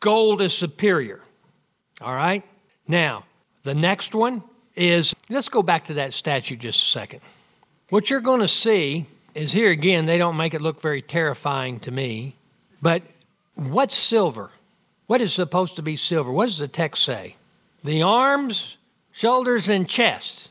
[0.00, 1.20] gold is superior.
[2.00, 2.44] All right?
[2.86, 3.24] Now,
[3.62, 4.42] the next one
[4.76, 7.20] is let's go back to that statue just a second.
[7.90, 11.80] What you're going to see is here again, they don't make it look very terrifying
[11.80, 12.34] to me,
[12.82, 13.02] but
[13.58, 14.50] what's silver?
[15.06, 16.30] What is supposed to be silver?
[16.30, 17.36] What does the text say?
[17.82, 18.76] The arms,
[19.12, 20.50] shoulders, and chest.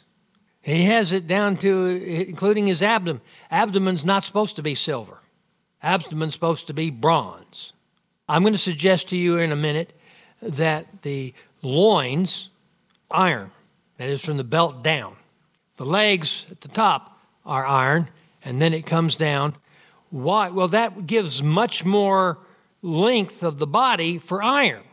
[0.64, 1.86] He has it down to
[2.28, 3.22] including his abdomen.
[3.50, 5.20] Abdomen's not supposed to be silver.
[5.82, 7.72] Abdomen's supposed to be bronze.
[8.28, 9.94] I'm going to suggest to you in a minute
[10.42, 12.50] that the loins,
[13.10, 13.52] iron,
[13.98, 15.16] that is from the belt down.
[15.78, 18.10] The legs at the top are iron,
[18.44, 19.56] and then it comes down.
[20.10, 20.50] Why?
[20.50, 22.40] Well, that gives much more
[22.88, 24.84] length of the body for iron.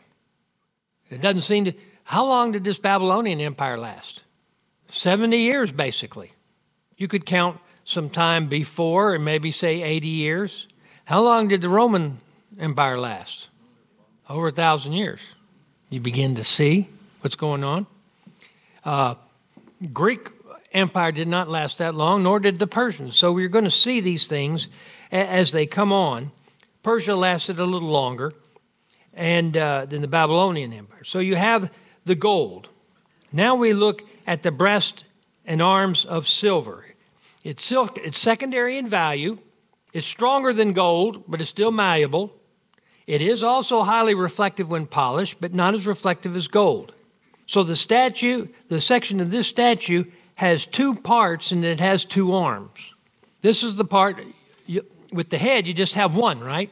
[1.11, 1.73] It doesn't seem to.
[2.05, 4.25] How long did this Babylonian Empire last?
[4.89, 6.33] 70 years, basically.
[6.97, 10.67] You could count some time before and maybe say 80 years.
[11.05, 12.21] How long did the Roman
[12.59, 13.49] Empire last?
[14.29, 15.21] Over a thousand years.
[15.91, 16.89] You begin to see
[17.21, 17.87] what's going on.
[18.85, 19.15] Uh,
[19.93, 20.29] Greek
[20.73, 23.17] Empire did not last that long, nor did the Persians.
[23.17, 24.69] So we're going to see these things
[25.11, 26.33] as they come on.
[26.85, 28.35] Persia lasted a little longer
[29.15, 31.03] and uh, than the Babylonian Empire.
[31.03, 31.73] So you have
[32.05, 32.69] the gold.
[33.33, 35.05] Now we look at the breast
[35.47, 36.85] and arms of silver.
[37.43, 39.39] It's, silk, it's secondary in value.
[39.95, 42.35] It's stronger than gold, but it's still malleable.
[43.07, 46.93] It is also highly reflective when polished, but not as reflective as gold.
[47.47, 50.05] So the statue, the section of this statue
[50.37, 52.93] has two parts and it has two arms.
[53.41, 54.21] This is the part
[55.15, 56.71] with the head, you just have one, right?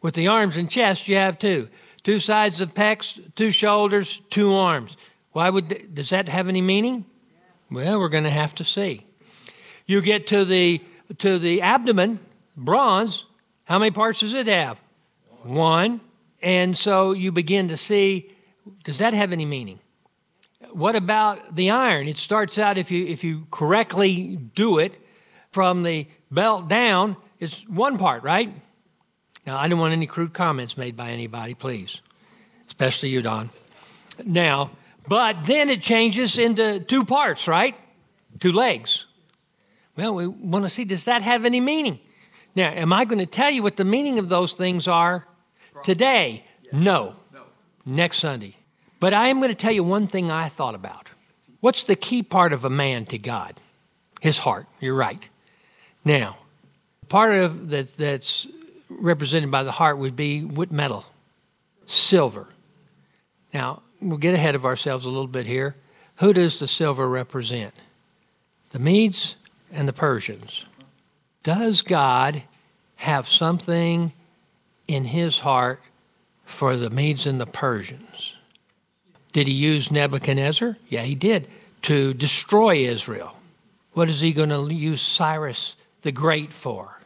[0.00, 1.68] With the arms and chest, you have two.
[2.02, 4.96] Two sides of pecs, two shoulders, two arms.
[5.32, 7.04] Why would does that have any meaning?
[7.70, 9.06] Well, we're going to have to see.
[9.86, 10.80] You get to the
[11.18, 12.18] to the abdomen,
[12.56, 13.24] bronze.
[13.64, 14.78] How many parts does it have?
[15.42, 16.00] One.
[16.42, 18.32] And so you begin to see
[18.84, 19.78] does that have any meaning?
[20.72, 22.08] What about the iron?
[22.08, 24.98] It starts out, if you, if you correctly do it,
[25.50, 28.54] from the belt down, it's one part, right?
[29.44, 32.00] Now, I don't want any crude comments made by anybody, please,
[32.68, 33.50] especially you, Don.
[34.24, 34.70] Now,
[35.08, 37.74] but then it changes into two parts, right?
[38.38, 39.06] Two legs.
[39.96, 41.98] Well, we want to see does that have any meaning?
[42.54, 45.26] Now, am I going to tell you what the meaning of those things are
[45.82, 46.44] today?
[46.70, 47.16] No.
[47.84, 48.54] Next Sunday.
[49.00, 51.08] But I am going to tell you one thing I thought about.
[51.58, 53.58] What's the key part of a man to God?
[54.20, 54.66] His heart.
[54.78, 55.28] You're right.
[56.04, 56.38] Now,
[57.12, 58.48] part of that that's
[58.88, 61.04] represented by the heart would be what metal?
[61.84, 62.46] Silver.
[63.52, 65.76] Now, we'll get ahead of ourselves a little bit here.
[66.16, 67.74] Who does the silver represent?
[68.70, 69.36] The Medes
[69.70, 70.64] and the Persians.
[71.42, 72.44] Does God
[72.96, 74.14] have something
[74.88, 75.82] in his heart
[76.46, 78.36] for the Medes and the Persians?
[79.32, 80.78] Did he use Nebuchadnezzar?
[80.88, 81.46] Yeah, he did,
[81.82, 83.36] to destroy Israel.
[83.92, 87.01] What is he going to use Cyrus the Great for?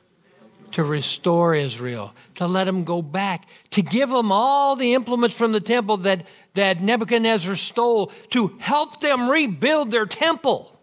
[0.77, 5.53] To restore Israel, to let them go back, to give them all the implements from
[5.53, 10.79] the temple that, that Nebuchadnezzar stole, to help them rebuild their temple.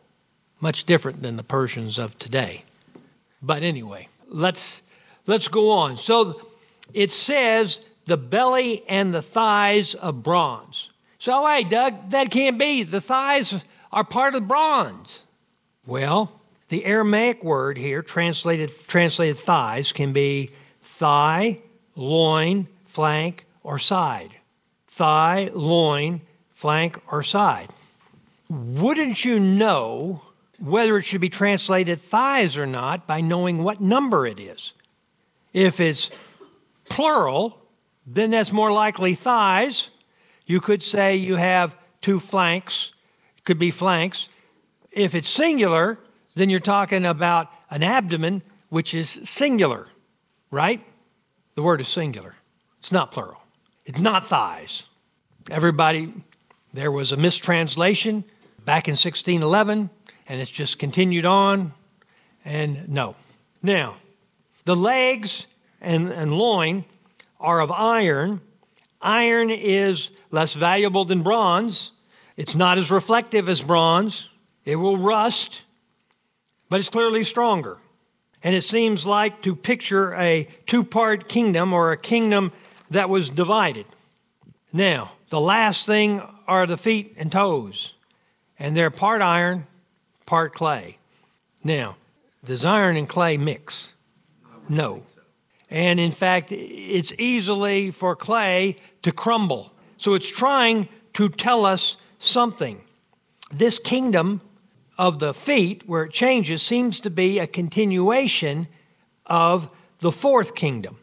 [0.59, 2.63] Much different than the Persians of today.
[3.39, 4.81] But anyway, let's,
[5.27, 5.97] let's go on.
[5.97, 6.41] So
[6.95, 10.89] it says the belly and the thighs of bronze.
[11.19, 12.81] So, hey, Doug, that can't be.
[12.81, 15.25] The thighs are part of bronze.
[15.85, 16.41] Well,
[16.73, 20.49] the Aramaic word here, translated, translated thighs, can be
[20.81, 21.59] thigh,
[21.95, 24.31] loin, flank, or side.
[24.87, 26.21] Thigh, loin,
[26.51, 27.69] flank, or side.
[28.49, 30.23] Wouldn't you know
[30.59, 34.73] whether it should be translated thighs or not by knowing what number it is?
[35.53, 36.09] If it's
[36.89, 37.59] plural,
[38.07, 39.89] then that's more likely thighs.
[40.45, 42.93] You could say you have two flanks,
[43.43, 44.29] could be flanks.
[44.91, 45.99] If it's singular,
[46.35, 49.87] then you're talking about an abdomen, which is singular,
[50.51, 50.85] right?
[51.55, 52.35] The word is singular.
[52.79, 53.41] It's not plural.
[53.85, 54.83] It's not thighs.
[55.51, 56.13] Everybody,
[56.73, 58.23] there was a mistranslation
[58.65, 59.89] back in 1611,
[60.27, 61.73] and it's just continued on,
[62.45, 63.15] and no.
[63.61, 63.97] Now,
[64.65, 65.47] the legs
[65.81, 66.85] and, and loin
[67.39, 68.41] are of iron.
[69.01, 71.91] Iron is less valuable than bronze.
[72.37, 74.29] It's not as reflective as bronze.
[74.65, 75.62] It will rust
[76.73, 77.77] but it's clearly stronger.
[78.41, 82.51] And it seems like to picture a two part kingdom or a kingdom
[82.89, 83.85] that was divided.
[84.73, 87.93] Now, the last thing are the feet and toes,
[88.57, 89.67] and they're part iron,
[90.25, 90.97] part clay.
[91.63, 91.95] Now,
[92.43, 93.93] does iron and clay mix?
[94.67, 95.03] No.
[95.69, 99.71] And in fact, it's easily for clay to crumble.
[99.97, 102.81] So it's trying to tell us something.
[103.51, 104.41] This kingdom
[104.97, 108.67] of the feet, where it changes, seems to be a continuation
[109.25, 109.69] of
[109.99, 110.97] the fourth kingdom.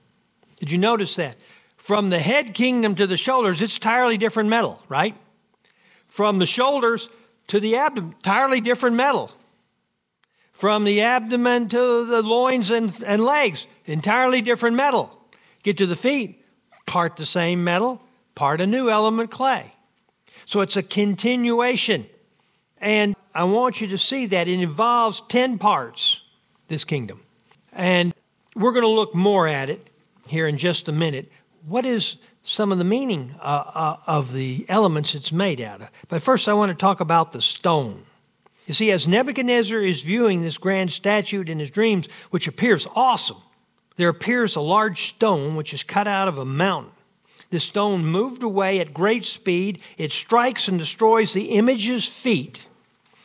[0.59, 1.36] Did you notice that?
[1.76, 5.16] From the head kingdom to the shoulders, it's entirely different metal, right?
[6.09, 7.09] From the shoulders
[7.49, 9.32] to the abdomen, entirely different metal.
[10.53, 15.11] From the abdomen to the loins and, and legs, entirely different metal.
[15.62, 16.45] Get to the feet,
[16.86, 18.03] part the same metal,
[18.34, 19.72] part a new element clay.
[20.45, 22.07] So it's a continuation.
[22.81, 26.22] And I want you to see that it involves 10 parts,
[26.68, 27.22] this kingdom.
[27.72, 28.14] And
[28.55, 29.89] we're going to look more at it
[30.28, 31.31] here in just a minute.
[31.66, 35.91] What is some of the meaning uh, uh, of the elements it's made out of?
[36.09, 38.05] But first, I want to talk about the stone.
[38.66, 43.43] You see, as Nebuchadnezzar is viewing this grand statue in his dreams, which appears awesome,
[43.97, 46.93] there appears a large stone which is cut out of a mountain.
[47.51, 49.81] This stone moved away at great speed.
[49.99, 52.68] It strikes and destroys the image's feet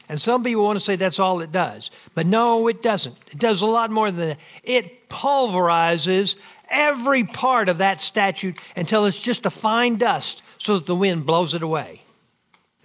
[0.08, 1.92] and some people want to say that's all it does.
[2.14, 3.16] But no, it doesn't.
[3.32, 4.40] It does a lot more than that.
[4.64, 6.36] It pulverizes
[6.70, 11.26] every part of that statue until it's just a fine dust so that the wind
[11.26, 12.02] blows it away.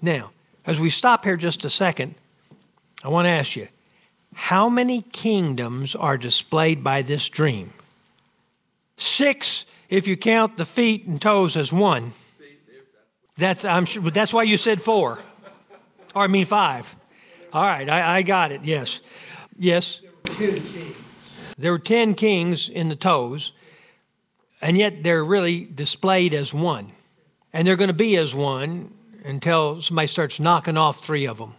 [0.03, 0.31] Now,
[0.67, 2.15] as we stop here just a second,
[3.05, 3.69] I want to ask you
[4.35, 7.73] how many kingdoms are displayed by this dream?
[8.97, 12.13] Six, if you count the feet and toes as one.
[13.37, 15.19] That's, I'm sure, that's why you said four.
[16.15, 16.95] Or I mean five.
[17.53, 18.65] All right, I, I got it.
[18.65, 19.01] Yes.
[19.59, 20.01] Yes.
[20.25, 20.97] Ten kings.
[21.59, 23.53] There were 10 kings in the toes,
[24.63, 26.93] and yet they're really displayed as one.
[27.53, 28.95] And they're going to be as one
[29.25, 31.55] until somebody starts knocking off three of them.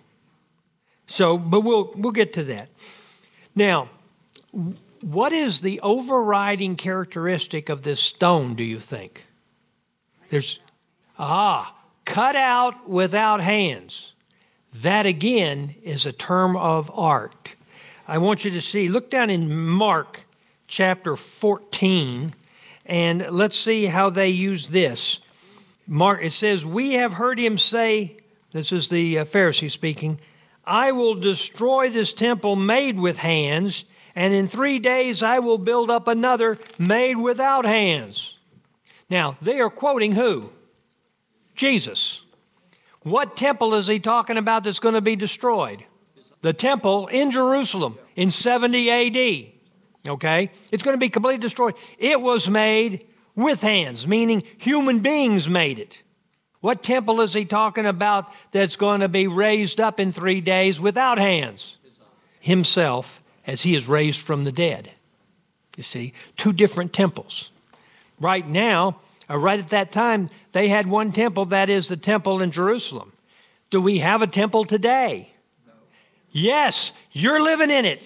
[1.06, 2.70] So, but we'll, we'll get to that.
[3.54, 3.90] Now,
[5.02, 9.28] what is the overriding characteristic of this stone, do you think?
[10.30, 10.60] There's,
[11.20, 11.76] ah,
[12.06, 14.11] cut out without hands.
[14.74, 17.56] That again is a term of art.
[18.08, 20.26] I want you to see, look down in Mark
[20.68, 22.34] chapter 14,
[22.86, 25.20] and let's see how they use this.
[25.88, 28.18] Mark, it says, We have heard him say,
[28.54, 30.20] this is the uh, Pharisee speaking,
[30.66, 35.90] I will destroy this temple made with hands, and in three days I will build
[35.90, 38.38] up another made without hands.
[39.10, 40.52] Now, they are quoting who?
[41.56, 42.24] Jesus.
[43.04, 45.84] What temple is he talking about that's going to be destroyed?
[46.42, 49.52] The temple in Jerusalem in 70 AD.
[50.08, 50.52] Okay?
[50.72, 51.76] It's going to be completely destroyed.
[51.98, 56.02] It was made with hands, meaning human beings made it.
[56.60, 60.80] What temple is he talking about that's going to be raised up in three days
[60.80, 61.78] without hands?
[62.40, 64.92] Himself, as he is raised from the dead.
[65.76, 67.50] You see, two different temples.
[68.20, 69.00] Right now,
[69.32, 73.14] Uh, right at that time, they had one temple, that is the temple in Jerusalem.
[73.70, 75.32] Do we have a temple today?
[75.66, 75.74] No.
[76.32, 78.04] Yes, you're living in it.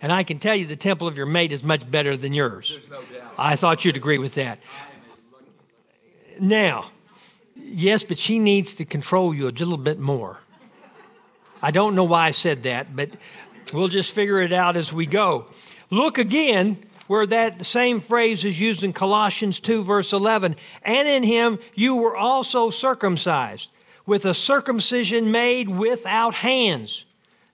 [0.00, 2.78] And I can tell you the temple of your mate is much better than yours.
[3.38, 4.58] I thought you'd agree with that.
[6.40, 6.90] Now,
[7.56, 10.40] yes, but she needs to control you a little bit more.
[11.62, 13.10] I don't know why I said that, but
[13.72, 15.46] we'll just figure it out as we go.
[15.90, 20.56] Look again where that same phrase is used in Colossians 2, verse 11.
[20.82, 23.70] And in him you were also circumcised,
[24.06, 27.04] with a circumcision made without hands,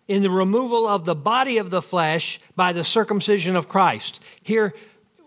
[0.08, 4.20] in the removal of the body of the flesh by the circumcision of Christ.
[4.42, 4.74] Here,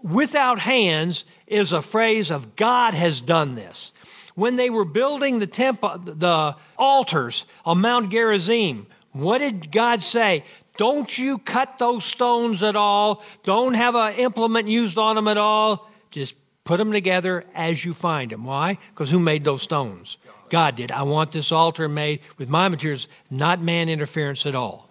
[0.02, 3.94] without hands is a phrase of God has done this.
[4.36, 10.44] When they were building the temple, the altars on Mount Gerizim, what did God say?
[10.78, 13.24] Don't you cut those stones at all.
[13.44, 15.90] Don't have an implement used on them at all.
[16.10, 18.46] Just put them together as you find them.
[18.46, 18.78] Why?
[18.92, 20.18] Because who made those stones?
[20.50, 20.92] God did.
[20.92, 24.90] I want this altar made with my materials, not man interference at all.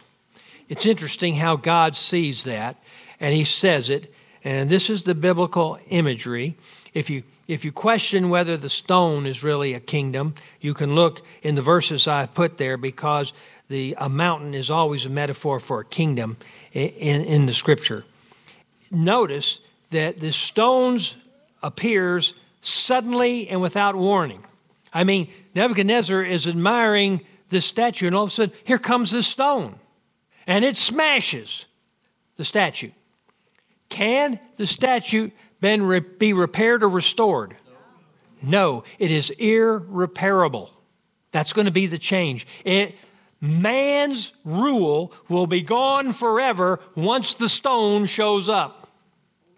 [0.69, 2.83] It's interesting how God sees that,
[3.21, 4.13] and He says it,
[4.43, 6.57] and this is the biblical imagery.
[6.95, 11.27] If you if you question whether the stone is really a kingdom, you can look
[11.43, 13.33] in the verses I've put there because
[13.73, 16.37] the a mountain is always a metaphor for a kingdom
[16.73, 18.05] in, in the scripture.
[18.91, 19.61] Notice
[19.91, 21.17] that the stones
[21.63, 24.45] appears suddenly and without warning.
[24.93, 29.27] I mean, Nebuchadnezzar is admiring this statue, and all of a sudden, here comes this
[29.27, 29.79] stone,
[30.47, 31.65] and it smashes
[32.37, 32.91] the statue.
[33.89, 37.57] Can the statue been be repaired or restored?
[38.43, 40.71] No, it is irreparable.
[41.31, 42.47] That's going to be the change.
[42.65, 42.97] It,
[43.43, 48.89] man's rule will be gone forever once the stone shows up.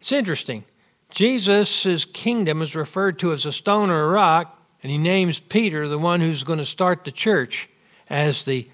[0.01, 0.65] It's interesting.
[1.11, 5.87] Jesus' kingdom is referred to as a stone or a rock, and he names Peter,
[5.87, 7.69] the one who's going to start the church,
[8.11, 8.69] as the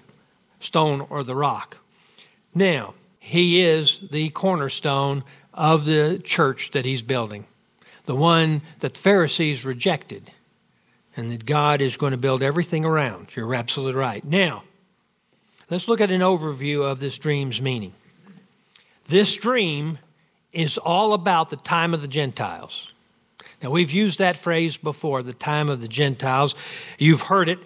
[0.59, 1.77] stone or the rock.
[2.55, 7.45] Now, he is the cornerstone of the church that he's building,
[8.05, 10.31] the one that the Pharisees rejected,
[11.15, 13.35] and that God is going to build everything around.
[13.35, 14.23] You're absolutely right.
[14.23, 14.63] Now,
[15.71, 17.93] let's look at an overview of this dream's meaning.
[19.07, 19.97] This dream
[20.53, 22.91] is all about the time of the Gentiles.
[23.63, 26.55] Now, we've used that phrase before, the time of the Gentiles.
[26.97, 27.59] You've heard it.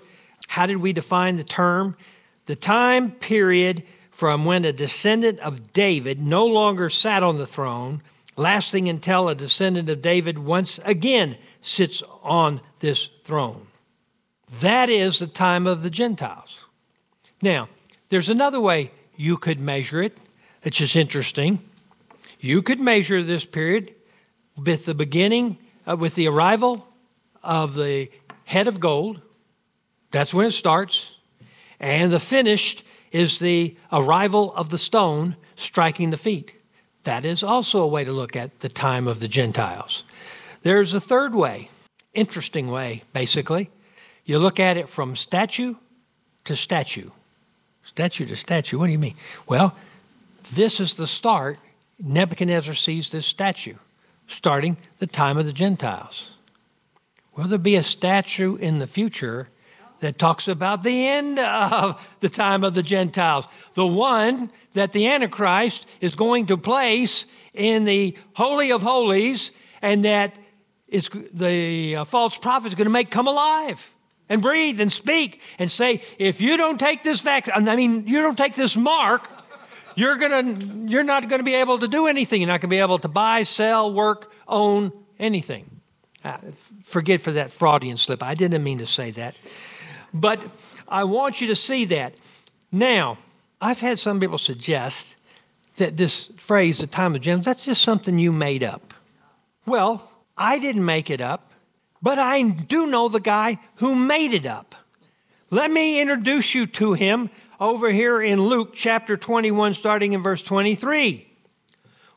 [0.47, 1.97] How did we define the term?
[2.45, 8.01] The time period from when a descendant of David no longer sat on the throne,
[8.38, 13.68] lasting until a descendant of David once again sits on this throne.
[14.62, 16.60] That is the time of the Gentiles.
[17.41, 17.68] Now,
[18.10, 20.18] there's another way you could measure it,
[20.64, 21.60] it's just interesting.
[22.39, 23.93] You could measure this period
[24.58, 26.88] with the beginning, uh, with the arrival
[27.43, 28.10] of the
[28.45, 29.22] head of gold.
[30.12, 31.16] That's when it starts.
[31.80, 36.53] And the finished is the arrival of the stone striking the feet.
[37.03, 40.03] That is also a way to look at the time of the Gentiles.
[40.64, 41.70] There's a third way,
[42.14, 43.70] interesting way, basically.
[44.26, 45.76] You look at it from statue
[46.45, 47.12] to statue.
[47.86, 49.16] Statue to statue, what do you mean?
[49.48, 49.76] Well,
[50.54, 51.60] this is the start.
[52.00, 53.76] Nebuchadnezzar sees this statue,
[54.28, 56.32] starting the time of the Gentiles.
[57.36, 59.50] Will there be a statue in the future
[60.00, 65.08] that talks about the end of the time of the Gentiles, the one that the
[65.08, 70.36] Antichrist is going to place in the Holy of Holies, and that
[70.90, 73.95] the uh, false prophet is going to make come alive
[74.30, 78.21] and breathe and speak and say, if you don't take this vaccine, I mean, you
[78.21, 79.30] don't take this mark,
[79.95, 80.43] you're gonna,
[80.89, 82.41] you're not going to be able to do anything.
[82.41, 85.69] You're not going to be able to buy, sell, work, own anything.
[86.23, 86.38] Uh,
[86.84, 88.23] forget for that Freudian slip.
[88.23, 89.39] I didn't mean to say that.
[90.13, 90.43] But
[90.88, 92.13] I want you to see that.
[92.71, 93.17] Now,
[93.61, 95.15] I've had some people suggest
[95.78, 98.93] that this phrase, the time of gems, that's just something you made up.
[99.65, 101.51] Well, I didn't make it up,
[102.06, 104.76] but I do know the guy who made it up.
[105.49, 110.43] Let me introduce you to him over here in Luke chapter 21, starting in verse
[110.43, 111.28] 23.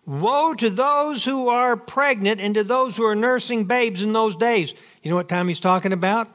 [0.04, 4.36] Woe to those who are pregnant and to those who are nursing babes in those
[4.36, 4.74] days.
[5.02, 6.28] You know what time he's talking about?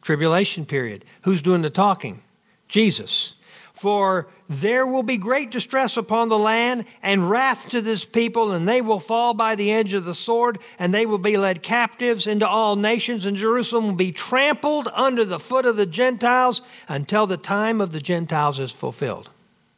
[0.00, 1.04] tribulation period.
[1.22, 2.22] Who's doing the talking?
[2.68, 3.34] Jesus.
[3.82, 8.68] For there will be great distress upon the land and wrath to this people, and
[8.68, 12.28] they will fall by the edge of the sword, and they will be led captives
[12.28, 17.26] into all nations, and Jerusalem will be trampled under the foot of the Gentiles until
[17.26, 19.30] the time of the Gentiles is fulfilled.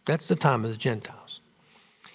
[0.05, 1.41] That's the time of the Gentiles.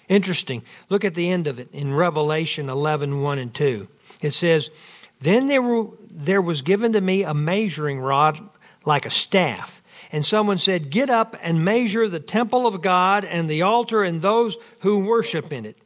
[0.08, 0.62] Interesting.
[0.90, 3.88] Look at the end of it in Revelation 11 1 and 2.
[4.22, 4.70] It says,
[5.18, 8.38] Then there were there was given to me a measuring rod
[8.84, 9.79] like a staff,
[10.12, 14.22] and someone said, Get up and measure the temple of God and the altar and
[14.22, 15.78] those who worship in it.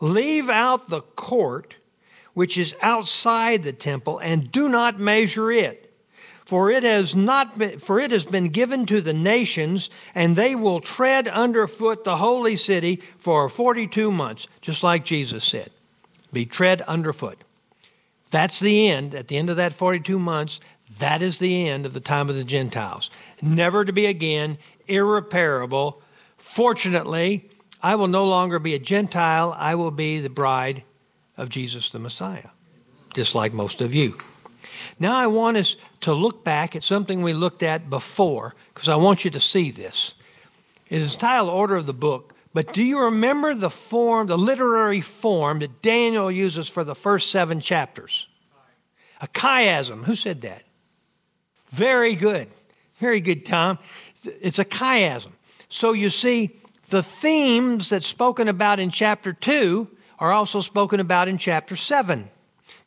[0.00, 1.76] Leave out the court
[2.34, 5.80] which is outside the temple, and do not measure it.
[6.44, 10.54] For it has not been, for it has been given to the nations, and they
[10.54, 15.70] will tread underfoot the holy city for 42 months, just like Jesus said.
[16.32, 17.42] Be tread underfoot.
[18.30, 19.14] That's the end.
[19.14, 20.60] At the end of that 42 months,
[20.98, 23.10] that is the end of the time of the Gentiles.
[23.44, 26.00] Never to be again, irreparable.
[26.38, 27.48] Fortunately,
[27.82, 30.82] I will no longer be a Gentile, I will be the bride
[31.36, 32.48] of Jesus the Messiah,
[33.12, 34.16] just like most of you.
[34.98, 38.96] Now, I want us to look back at something we looked at before, because I
[38.96, 40.14] want you to see this.
[40.88, 45.00] It is titled Order of the Book, but do you remember the form, the literary
[45.00, 48.28] form that Daniel uses for the first seven chapters?
[49.20, 50.04] A chiasm.
[50.04, 50.62] Who said that?
[51.68, 52.48] Very good.
[53.04, 53.78] Very good, Tom.
[54.40, 55.32] It's a chiasm.
[55.68, 59.86] So you see, the themes that's spoken about in chapter 2
[60.18, 62.30] are also spoken about in chapter 7.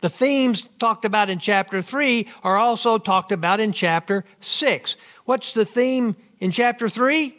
[0.01, 4.97] The themes talked about in chapter 3 are also talked about in chapter 6.
[5.26, 7.38] What's the theme in chapter 3?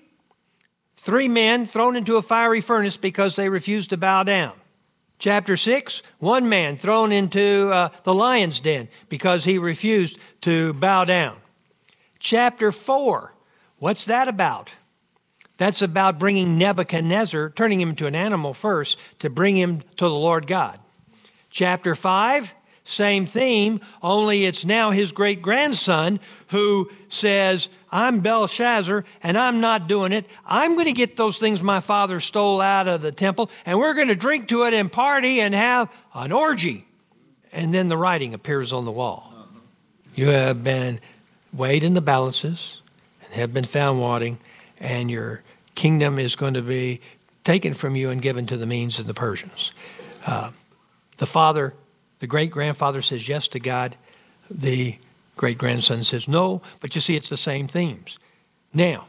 [0.95, 4.53] Three men thrown into a fiery furnace because they refused to bow down.
[5.19, 11.05] Chapter 6, one man thrown into uh, the lion's den because he refused to bow
[11.05, 11.39] down.
[12.19, 13.33] Chapter 4,
[13.79, 14.73] what's that about?
[15.57, 20.11] That's about bringing Nebuchadnezzar, turning him into an animal first, to bring him to the
[20.11, 20.79] Lord God.
[21.51, 22.55] Chapter 5,
[22.85, 29.89] same theme, only it's now his great grandson who says, I'm Belshazzar and I'm not
[29.89, 30.27] doing it.
[30.47, 33.95] I'm going to get those things my father stole out of the temple and we're
[33.95, 36.87] going to drink to it and party and have an orgy.
[37.53, 39.35] And then the writing appears on the wall.
[40.15, 41.01] You have been
[41.53, 42.81] weighed in the balances
[43.25, 44.39] and have been found wanting,
[44.81, 45.43] and your
[45.75, 47.01] kingdom is going to be
[47.45, 49.73] taken from you and given to the Medes and the Persians.
[50.27, 50.51] Uh,
[51.19, 51.75] the father,
[52.19, 53.97] the great grandfather says yes to God.
[54.51, 54.99] The
[55.37, 58.19] great grandson says no, but you see, it's the same themes.
[58.73, 59.07] Now,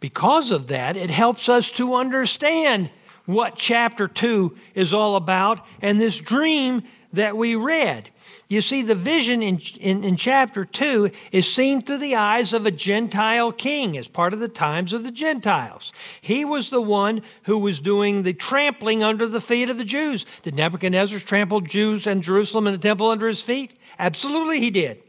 [0.00, 2.90] because of that, it helps us to understand
[3.26, 6.82] what chapter 2 is all about and this dream
[7.12, 8.10] that we read.
[8.48, 12.66] You see, the vision in, in, in, chapter 2 is seen through the eyes of
[12.66, 15.92] a Gentile king as part of the times of the Gentiles.
[16.20, 20.26] He was the one who was doing the trampling under the feet of the Jews.
[20.42, 23.72] Did Nebuchadnezzar trample Jews and Jerusalem and the temple under his feet?
[23.98, 25.02] Absolutely, he did.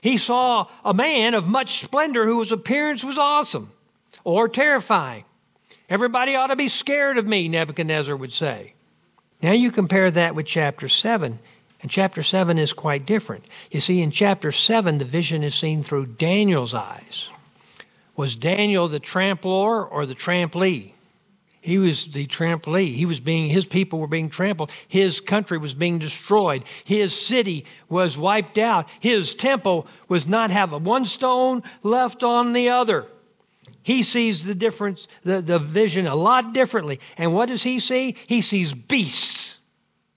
[0.00, 3.72] He saw a man of much splendor whose appearance was awesome
[4.24, 5.24] or terrifying.
[5.88, 8.74] Everybody ought to be scared of me, Nebuchadnezzar would say.
[9.46, 11.38] Now you compare that with chapter 7
[11.80, 13.44] and chapter 7 is quite different.
[13.70, 17.28] You see, in chapter 7, the vision is seen through Daniel's eyes.
[18.16, 20.94] Was Daniel the trampler or the tramplee?
[21.60, 22.94] He was the tramplee.
[22.94, 24.72] He was being, his people were being trampled.
[24.88, 26.64] His country was being destroyed.
[26.84, 28.88] His city was wiped out.
[28.98, 33.06] His temple was not have one stone left on the other.
[33.84, 36.98] He sees the difference, the, the vision a lot differently.
[37.16, 38.16] And what does he see?
[38.26, 39.35] He sees beasts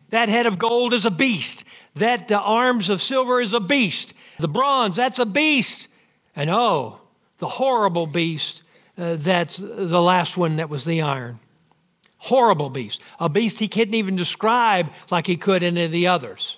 [0.09, 1.63] that head of gold is a beast.
[1.95, 4.13] That the arms of silver is a beast.
[4.39, 5.87] The bronze, that's a beast.
[6.35, 7.01] And oh,
[7.37, 8.63] the horrible beast,
[8.97, 11.39] uh, that's the last one that was the iron.
[12.17, 13.01] Horrible beast.
[13.19, 16.57] A beast he couldn't even describe like he could any of the others.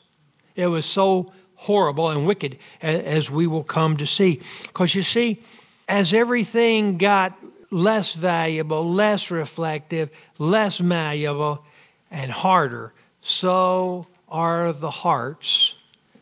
[0.56, 4.42] It was so horrible and wicked, as we will come to see.
[4.64, 5.42] Because you see,
[5.88, 7.38] as everything got
[7.70, 11.64] less valuable, less reflective, less malleable,
[12.10, 15.76] and harder, so are the hearts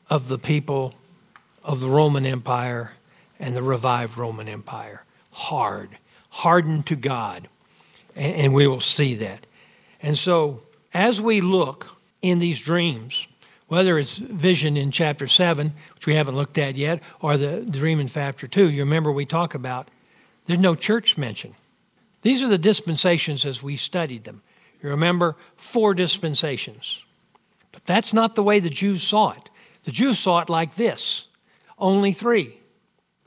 [0.09, 0.95] of the people
[1.63, 2.93] of the Roman Empire
[3.39, 5.03] and the revived Roman Empire.
[5.31, 5.97] Hard,
[6.29, 7.47] hardened to God.
[8.15, 9.45] And we will see that.
[10.01, 13.27] And so, as we look in these dreams,
[13.67, 17.99] whether it's vision in chapter 7, which we haven't looked at yet, or the dream
[17.99, 19.89] in chapter 2, you remember we talk about,
[20.45, 21.55] there's no church mention.
[22.23, 24.41] These are the dispensations as we studied them.
[24.81, 27.03] You remember four dispensations.
[27.71, 29.49] But that's not the way the Jews saw it.
[29.83, 31.27] The Jews saw it like this
[31.77, 32.59] only three.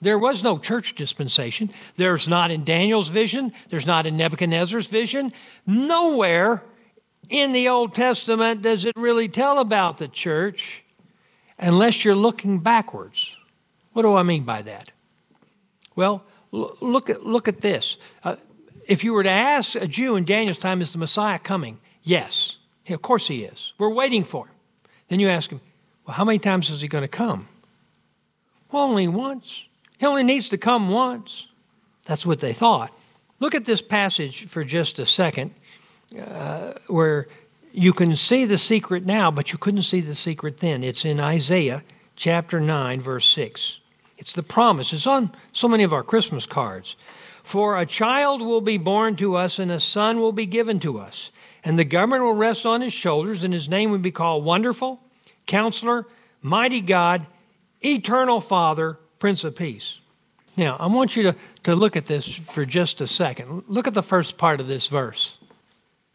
[0.00, 1.70] There was no church dispensation.
[1.96, 5.32] There's not in Daniel's vision, there's not in Nebuchadnezzar's vision.
[5.66, 6.62] Nowhere
[7.28, 10.84] in the Old Testament does it really tell about the church
[11.58, 13.36] unless you're looking backwards.
[13.92, 14.90] What do I mean by that?
[15.94, 17.96] Well, look at, look at this.
[18.24, 18.36] Uh,
[18.86, 21.78] if you were to ask a Jew in Daniel's time, is the Messiah coming?
[22.02, 22.58] Yes.
[22.88, 23.72] of course he is.
[23.78, 24.54] We're waiting for him.
[25.08, 25.60] Then you ask him,
[26.06, 27.48] well, how many times is he going to come?
[28.70, 29.66] Well, only once.
[29.98, 31.46] He only needs to come once.
[32.06, 32.92] That's what they thought.
[33.38, 35.54] Look at this passage for just a second,
[36.18, 37.28] uh, where
[37.72, 40.82] you can see the secret now, but you couldn't see the secret then.
[40.82, 41.82] It's in Isaiah
[42.16, 43.80] chapter 9, verse 6.
[44.18, 44.92] It's the promise.
[44.92, 46.96] It's on so many of our Christmas cards.
[47.42, 50.98] For a child will be born to us, and a son will be given to
[50.98, 51.30] us.
[51.64, 55.00] And the government will rest on his shoulders, and his name will be called Wonderful,
[55.46, 56.06] Counselor,
[56.40, 57.26] Mighty God,
[57.84, 59.98] Eternal Father, Prince of Peace.
[60.56, 63.64] Now, I want you to, to look at this for just a second.
[63.68, 65.38] Look at the first part of this verse.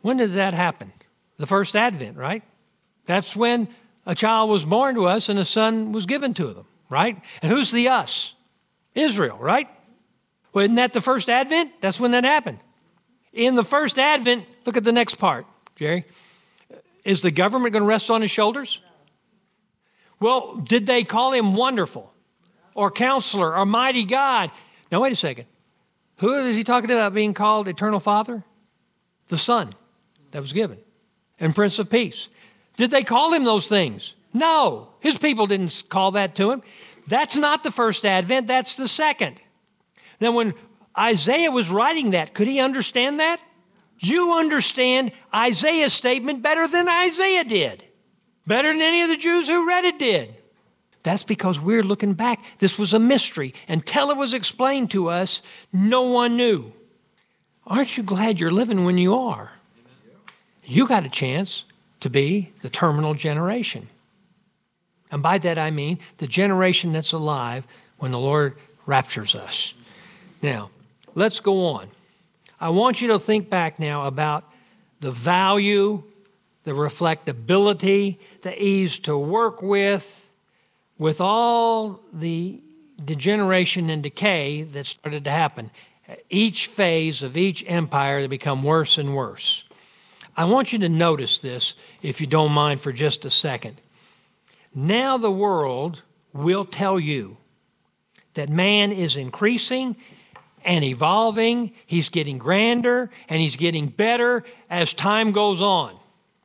[0.01, 0.93] When did that happen?
[1.37, 2.43] The first advent, right?
[3.05, 3.67] That's when
[4.05, 7.21] a child was born to us and a son was given to them right?
[7.41, 8.33] And who's the us?
[8.95, 9.69] Israel, right?
[10.57, 11.69] Well, isn't that the first advent?
[11.81, 12.57] That's when that happened.
[13.31, 15.45] In the first advent, look at the next part,
[15.75, 16.03] Jerry.
[17.05, 18.81] Is the government going to rest on his shoulders?
[20.19, 22.11] Well, did they call him wonderful
[22.73, 24.49] or counselor or mighty God?
[24.91, 25.45] Now, wait a second.
[26.21, 28.43] Who is he talking about being called eternal father?
[29.27, 29.75] The son
[30.31, 30.79] that was given
[31.39, 32.29] and prince of peace.
[32.77, 34.15] Did they call him those things?
[34.33, 36.63] No, his people didn't call that to him.
[37.05, 39.39] That's not the first advent, that's the second.
[40.19, 40.53] Now, when
[40.97, 43.39] Isaiah was writing that, could he understand that?
[43.99, 47.83] You understand Isaiah's statement better than Isaiah did,
[48.45, 50.35] better than any of the Jews who read it did.
[51.03, 52.43] That's because we're looking back.
[52.59, 53.53] This was a mystery.
[53.67, 55.41] Until it was explained to us,
[55.71, 56.73] no one knew.
[57.65, 59.53] Aren't you glad you're living when you are?
[60.63, 61.65] You got a chance
[62.01, 63.89] to be the terminal generation.
[65.11, 67.65] And by that I mean the generation that's alive
[67.97, 69.73] when the Lord raptures us.
[70.41, 70.69] Now,
[71.15, 71.89] let's go on.
[72.59, 74.43] I want you to think back now about
[74.99, 76.03] the value,
[76.63, 80.29] the reflectability, the ease to work with,
[80.97, 82.61] with all the
[83.03, 85.71] degeneration and decay that started to happen.
[86.29, 89.63] Each phase of each empire to become worse and worse.
[90.35, 93.81] I want you to notice this, if you don't mind, for just a second.
[94.73, 96.01] Now the world
[96.33, 97.37] will tell you
[98.35, 99.95] that man is increasing
[100.67, 105.97] and evolving, he's getting grander and he's getting better as time goes on.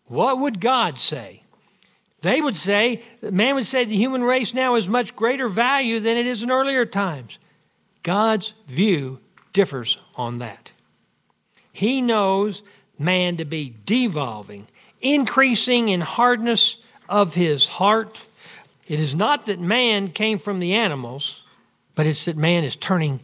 [0.07, 1.43] What would God say?
[2.21, 6.17] They would say, man would say the human race now is much greater value than
[6.17, 7.39] it is in earlier times.
[8.05, 9.19] God's view
[9.53, 10.71] differs on that.
[11.73, 12.63] He knows
[12.97, 14.69] man to be devolving,
[15.01, 18.25] increasing in hardness of his heart.
[18.87, 21.43] It is not that man came from the animals,
[21.97, 23.21] but it's that man is turning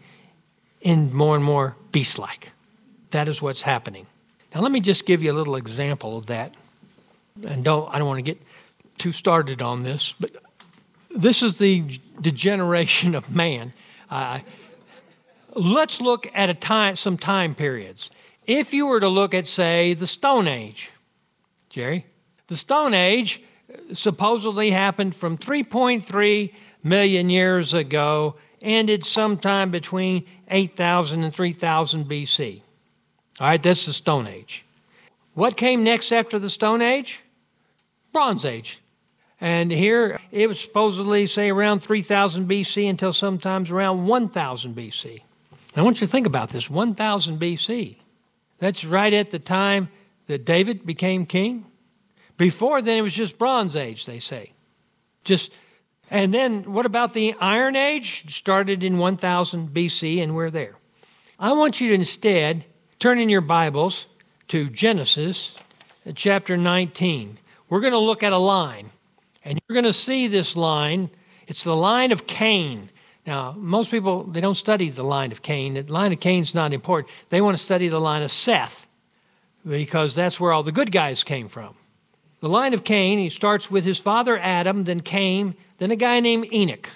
[0.81, 2.53] in more and more beast like.
[3.11, 4.07] That is what's happening.
[4.55, 6.55] Now, let me just give you a little example of that.
[7.47, 8.41] And don't, I don't want to get
[8.97, 10.37] too started on this, but
[11.15, 13.73] this is the degeneration of man.
[14.11, 14.41] Uh,
[15.55, 18.11] let's look at a time, some time periods.
[18.47, 20.91] If you were to look at, say, the Stone Age,
[21.69, 22.07] Jerry,
[22.49, 23.43] the Stone Age
[23.93, 26.53] supposedly happened from 3.3
[26.83, 32.63] million years ago, ended sometime between 8,000 and 3,000 BC.
[33.41, 34.65] All right, that's the Stone Age.
[35.35, 37.23] What came next after the Stone Age?
[38.13, 38.81] Bronze Age.
[39.41, 45.23] And here it was supposedly, say, around 3000 BC until sometimes around 1000 BC.
[45.77, 47.97] Now, I want you to think about this 1000 BC.
[48.59, 49.91] That's right at the time
[50.27, 51.67] that David became king.
[52.37, 54.53] Before then, it was just Bronze Age, they say.
[55.23, 55.53] Just,
[56.11, 58.35] and then what about the Iron Age?
[58.35, 60.77] Started in 1000 BC, and we're there.
[61.39, 62.65] I want you to instead
[62.99, 64.07] turn in your Bibles
[64.49, 65.55] to Genesis
[66.15, 67.39] chapter 19.
[67.69, 68.91] We're going to look at a line,
[69.45, 71.11] and you're going to see this line.
[71.47, 72.91] It's the line of Cain.
[73.27, 75.75] Now, most people, they don't study the line of Cain.
[75.75, 77.13] The line of Cain's not important.
[77.29, 78.89] They want to study the line of Seth
[79.67, 81.78] because that's where all the good guys came from.
[82.41, 86.21] The line of Cain, he starts with his father Adam, then Cain, then a guy
[86.21, 86.91] named Enoch.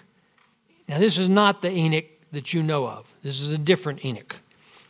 [0.88, 3.12] Now, this is not the Enoch that you know of.
[3.22, 4.36] This is a different Enoch.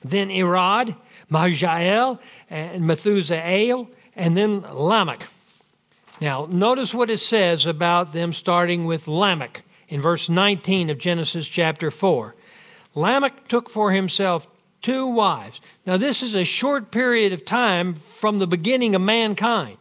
[0.04, 0.96] Then Irad,
[1.30, 2.18] Mehujael,
[2.50, 3.86] and Methuselah,
[4.16, 5.26] and then Lamech.
[6.20, 11.48] Now, notice what it says about them starting with Lamech in verse 19 of Genesis
[11.48, 12.34] chapter 4.
[12.94, 14.48] Lamech took for himself
[14.82, 15.60] two wives.
[15.86, 19.78] Now, this is a short period of time from the beginning of mankind.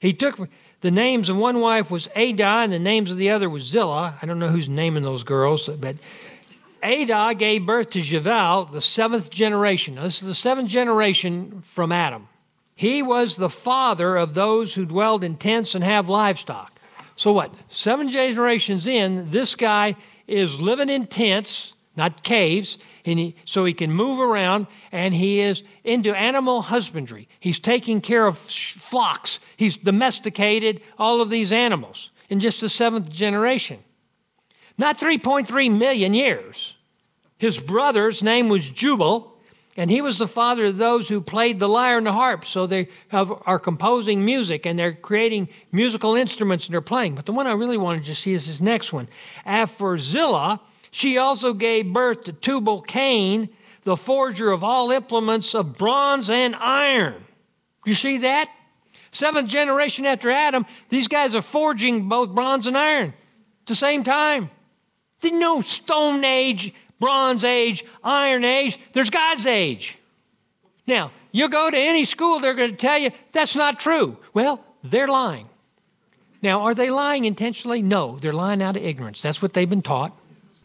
[0.00, 0.48] He took
[0.80, 4.18] the names of one wife was Adah, and the names of the other was Zillah.
[4.20, 5.96] I don't know who's naming those girls, but
[6.82, 9.94] Adah gave birth to Jabal, the seventh generation.
[9.94, 12.28] Now, this is the seventh generation from Adam.
[12.76, 16.78] He was the father of those who dwelled in tents and have livestock.
[17.16, 17.54] So, what?
[17.68, 23.72] Seven generations in, this guy is living in tents, not caves, and he, so he
[23.72, 27.28] can move around, and he is into animal husbandry.
[27.38, 29.40] He's taking care of flocks.
[29.56, 33.78] He's domesticated all of these animals in just the seventh generation.
[34.76, 36.74] Not 3.3 million years.
[37.38, 39.34] His brother's name was Jubal,
[39.76, 42.44] and he was the father of those who played the lyre and the harp.
[42.44, 47.16] So they have, are composing music and they're creating musical instruments and they're playing.
[47.16, 49.08] But the one I really wanted to see is his next one.
[49.44, 50.60] After Zillah,
[50.94, 53.48] she also gave birth to Tubal Cain,
[53.82, 57.16] the forger of all implements of bronze and iron.
[57.84, 58.48] You see that?
[59.10, 64.04] Seventh generation after Adam, these guys are forging both bronze and iron at the same
[64.04, 64.50] time.
[65.20, 68.78] Didn't know Stone Age, Bronze Age, Iron Age.
[68.92, 69.98] There's God's age.
[70.86, 74.16] Now, you go to any school, they're going to tell you that's not true.
[74.32, 75.48] Well, they're lying.
[76.40, 77.82] Now, are they lying intentionally?
[77.82, 79.22] No, they're lying out of ignorance.
[79.22, 80.16] That's what they've been taught.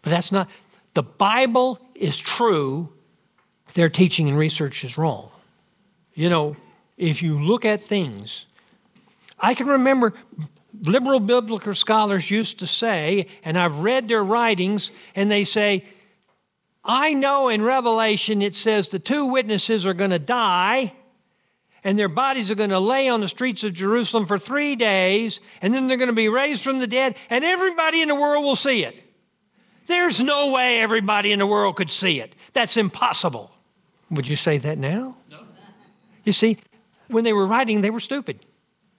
[0.09, 0.49] That's not,
[0.93, 2.89] the Bible is true,
[3.73, 5.29] their teaching and research is wrong.
[6.13, 6.57] You know,
[6.97, 8.45] if you look at things,
[9.39, 10.13] I can remember
[10.83, 15.85] liberal biblical scholars used to say, and I've read their writings, and they say,
[16.83, 20.93] I know in Revelation it says the two witnesses are going to die
[21.83, 25.39] and their bodies are going to lay on the streets of Jerusalem for three days,
[25.61, 28.43] and then they're going to be raised from the dead, and everybody in the world
[28.43, 29.01] will see it.
[29.89, 32.35] There's no way everybody in the world could see it.
[32.53, 33.49] That's impossible.
[34.11, 35.17] Would you say that now?
[35.31, 35.39] No.
[36.23, 36.59] You see,
[37.07, 38.45] when they were writing, they were stupid.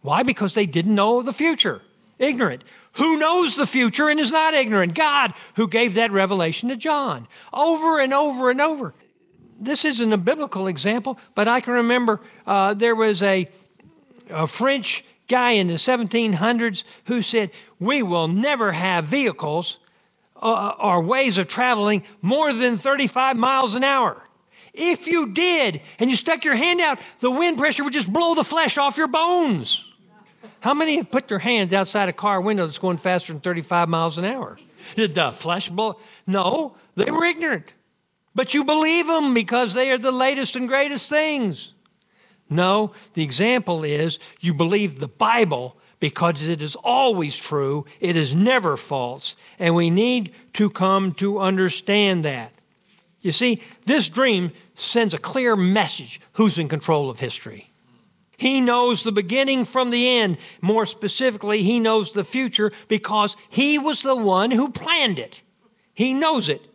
[0.03, 0.25] Why?
[0.25, 1.83] Because they didn't know the future.
[2.19, 2.65] Ignorant.
[2.95, 4.95] Who knows the future and is not ignorant?
[4.95, 8.93] God, who gave that revelation to John over and over and over.
[9.61, 13.49] This isn't a biblical example, but I can remember uh, there was a,
[14.29, 19.79] a French guy in the 1700s who said, We will never have vehicles
[20.41, 24.23] uh, or ways of traveling more than 35 miles an hour.
[24.73, 28.35] If you did and you stuck your hand out, the wind pressure would just blow
[28.35, 29.87] the flesh off your bones.
[30.61, 33.89] How many have put their hands outside a car window that's going faster than 35
[33.89, 34.59] miles an hour?
[34.95, 35.99] Did the flesh blow?
[36.27, 37.73] No, they were ignorant.
[38.35, 41.73] But you believe them because they are the latest and greatest things.
[42.49, 48.35] No, the example is you believe the Bible because it is always true, it is
[48.35, 52.53] never false, and we need to come to understand that.
[53.21, 57.71] You see, this dream sends a clear message who's in control of history.
[58.39, 60.39] He knows the beginning from the end.
[60.63, 65.43] More specifically, he knows the future because he was the one who planned it.
[65.93, 66.67] He knows it.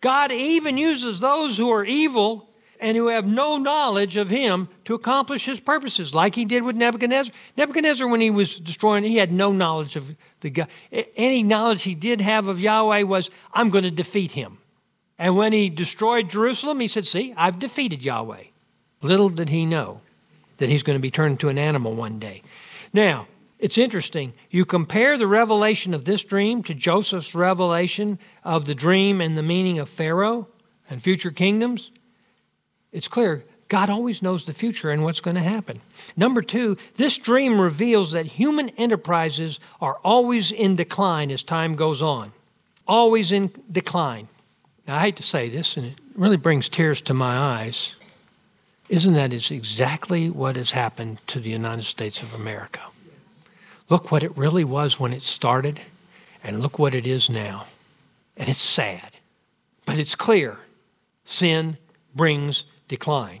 [0.00, 2.49] God even uses those who are evil
[2.80, 6.76] and who have no knowledge of him to accomplish his purposes, like he did with
[6.76, 7.32] Nebuchadnezzar.
[7.56, 10.68] Nebuchadnezzar, when he was destroying, he had no knowledge of the God.
[11.16, 14.58] Any knowledge he did have of Yahweh was, I'm going to defeat him.
[15.18, 18.44] And when he destroyed Jerusalem, he said, See, I've defeated Yahweh.
[19.02, 20.00] Little did he know
[20.56, 22.42] that he's going to be turned into an animal one day.
[22.92, 23.26] Now,
[23.58, 24.32] it's interesting.
[24.50, 29.42] You compare the revelation of this dream to Joseph's revelation of the dream and the
[29.42, 30.48] meaning of Pharaoh
[30.88, 31.90] and future kingdoms
[32.92, 35.80] it's clear God always knows the future and what's going to happen.
[36.16, 42.02] Number two, this dream reveals that human enterprises are always in decline as time goes
[42.02, 42.32] on.
[42.88, 44.26] Always in decline.
[44.88, 47.94] Now, I hate to say this, and it really brings tears to my eyes.
[48.88, 52.80] Isn't that is exactly what has happened to the United States of America?
[53.88, 55.80] Look what it really was when it started,
[56.42, 57.66] and look what it is now.
[58.36, 59.18] And it's sad.
[59.86, 60.58] But it's clear
[61.24, 61.76] sin
[62.16, 63.40] brings decline.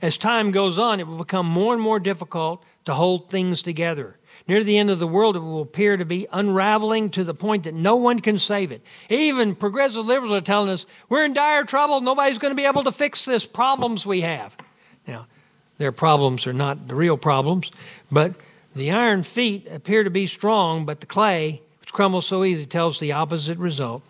[0.00, 4.16] As time goes on, it will become more and more difficult to hold things together.
[4.48, 7.64] Near the end of the world, it will appear to be unraveling to the point
[7.64, 8.82] that no one can save it.
[9.08, 12.00] Even progressive liberals are telling us we're in dire trouble.
[12.00, 14.56] Nobody's going to be able to fix this problems we have.
[15.06, 15.26] Now,
[15.78, 17.70] their problems are not the real problems,
[18.10, 18.34] but
[18.74, 22.98] the iron feet appear to be strong, but the clay, which crumbles so easy, tells
[22.98, 24.02] the opposite result.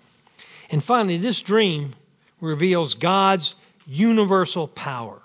[0.70, 1.94] And finally, this dream
[2.40, 3.56] reveals God's
[3.92, 5.20] universal power.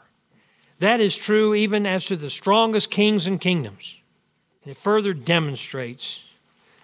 [0.80, 4.02] That is true even as to the strongest kings and kingdoms.
[4.66, 6.24] it further demonstrates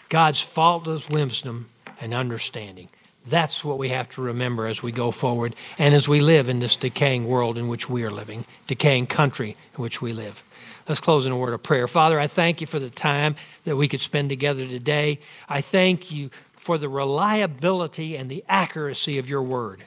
[0.07, 1.69] God's faultless wisdom
[1.99, 2.88] and understanding.
[3.25, 6.59] That's what we have to remember as we go forward and as we live in
[6.59, 10.43] this decaying world in which we are living, decaying country in which we live.
[10.88, 11.88] Let's close in a word of prayer.
[11.88, 15.19] Father, I thank you for the time that we could spend together today.
[15.47, 19.84] I thank you for the reliability and the accuracy of your word.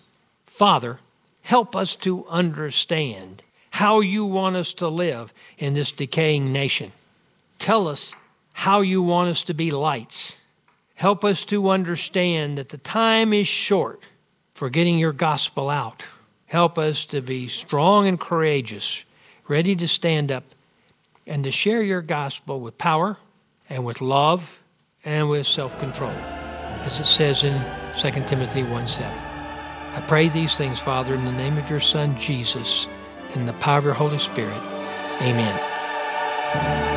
[0.46, 1.00] Father,
[1.46, 6.90] Help us to understand how you want us to live in this decaying nation.
[7.60, 8.16] Tell us
[8.52, 10.42] how you want us to be lights.
[10.96, 14.02] Help us to understand that the time is short,
[14.54, 16.02] for getting your gospel out.
[16.46, 19.04] Help us to be strong and courageous,
[19.46, 20.42] ready to stand up
[21.28, 23.18] and to share your gospel with power
[23.70, 24.60] and with love
[25.04, 27.62] and with self control, as it says in
[27.96, 29.25] 2 Timothy 1 7.
[29.96, 32.86] I pray these things, Father, in the name of your Son, Jesus,
[33.34, 34.62] in the power of your Holy Spirit.
[35.22, 36.95] Amen.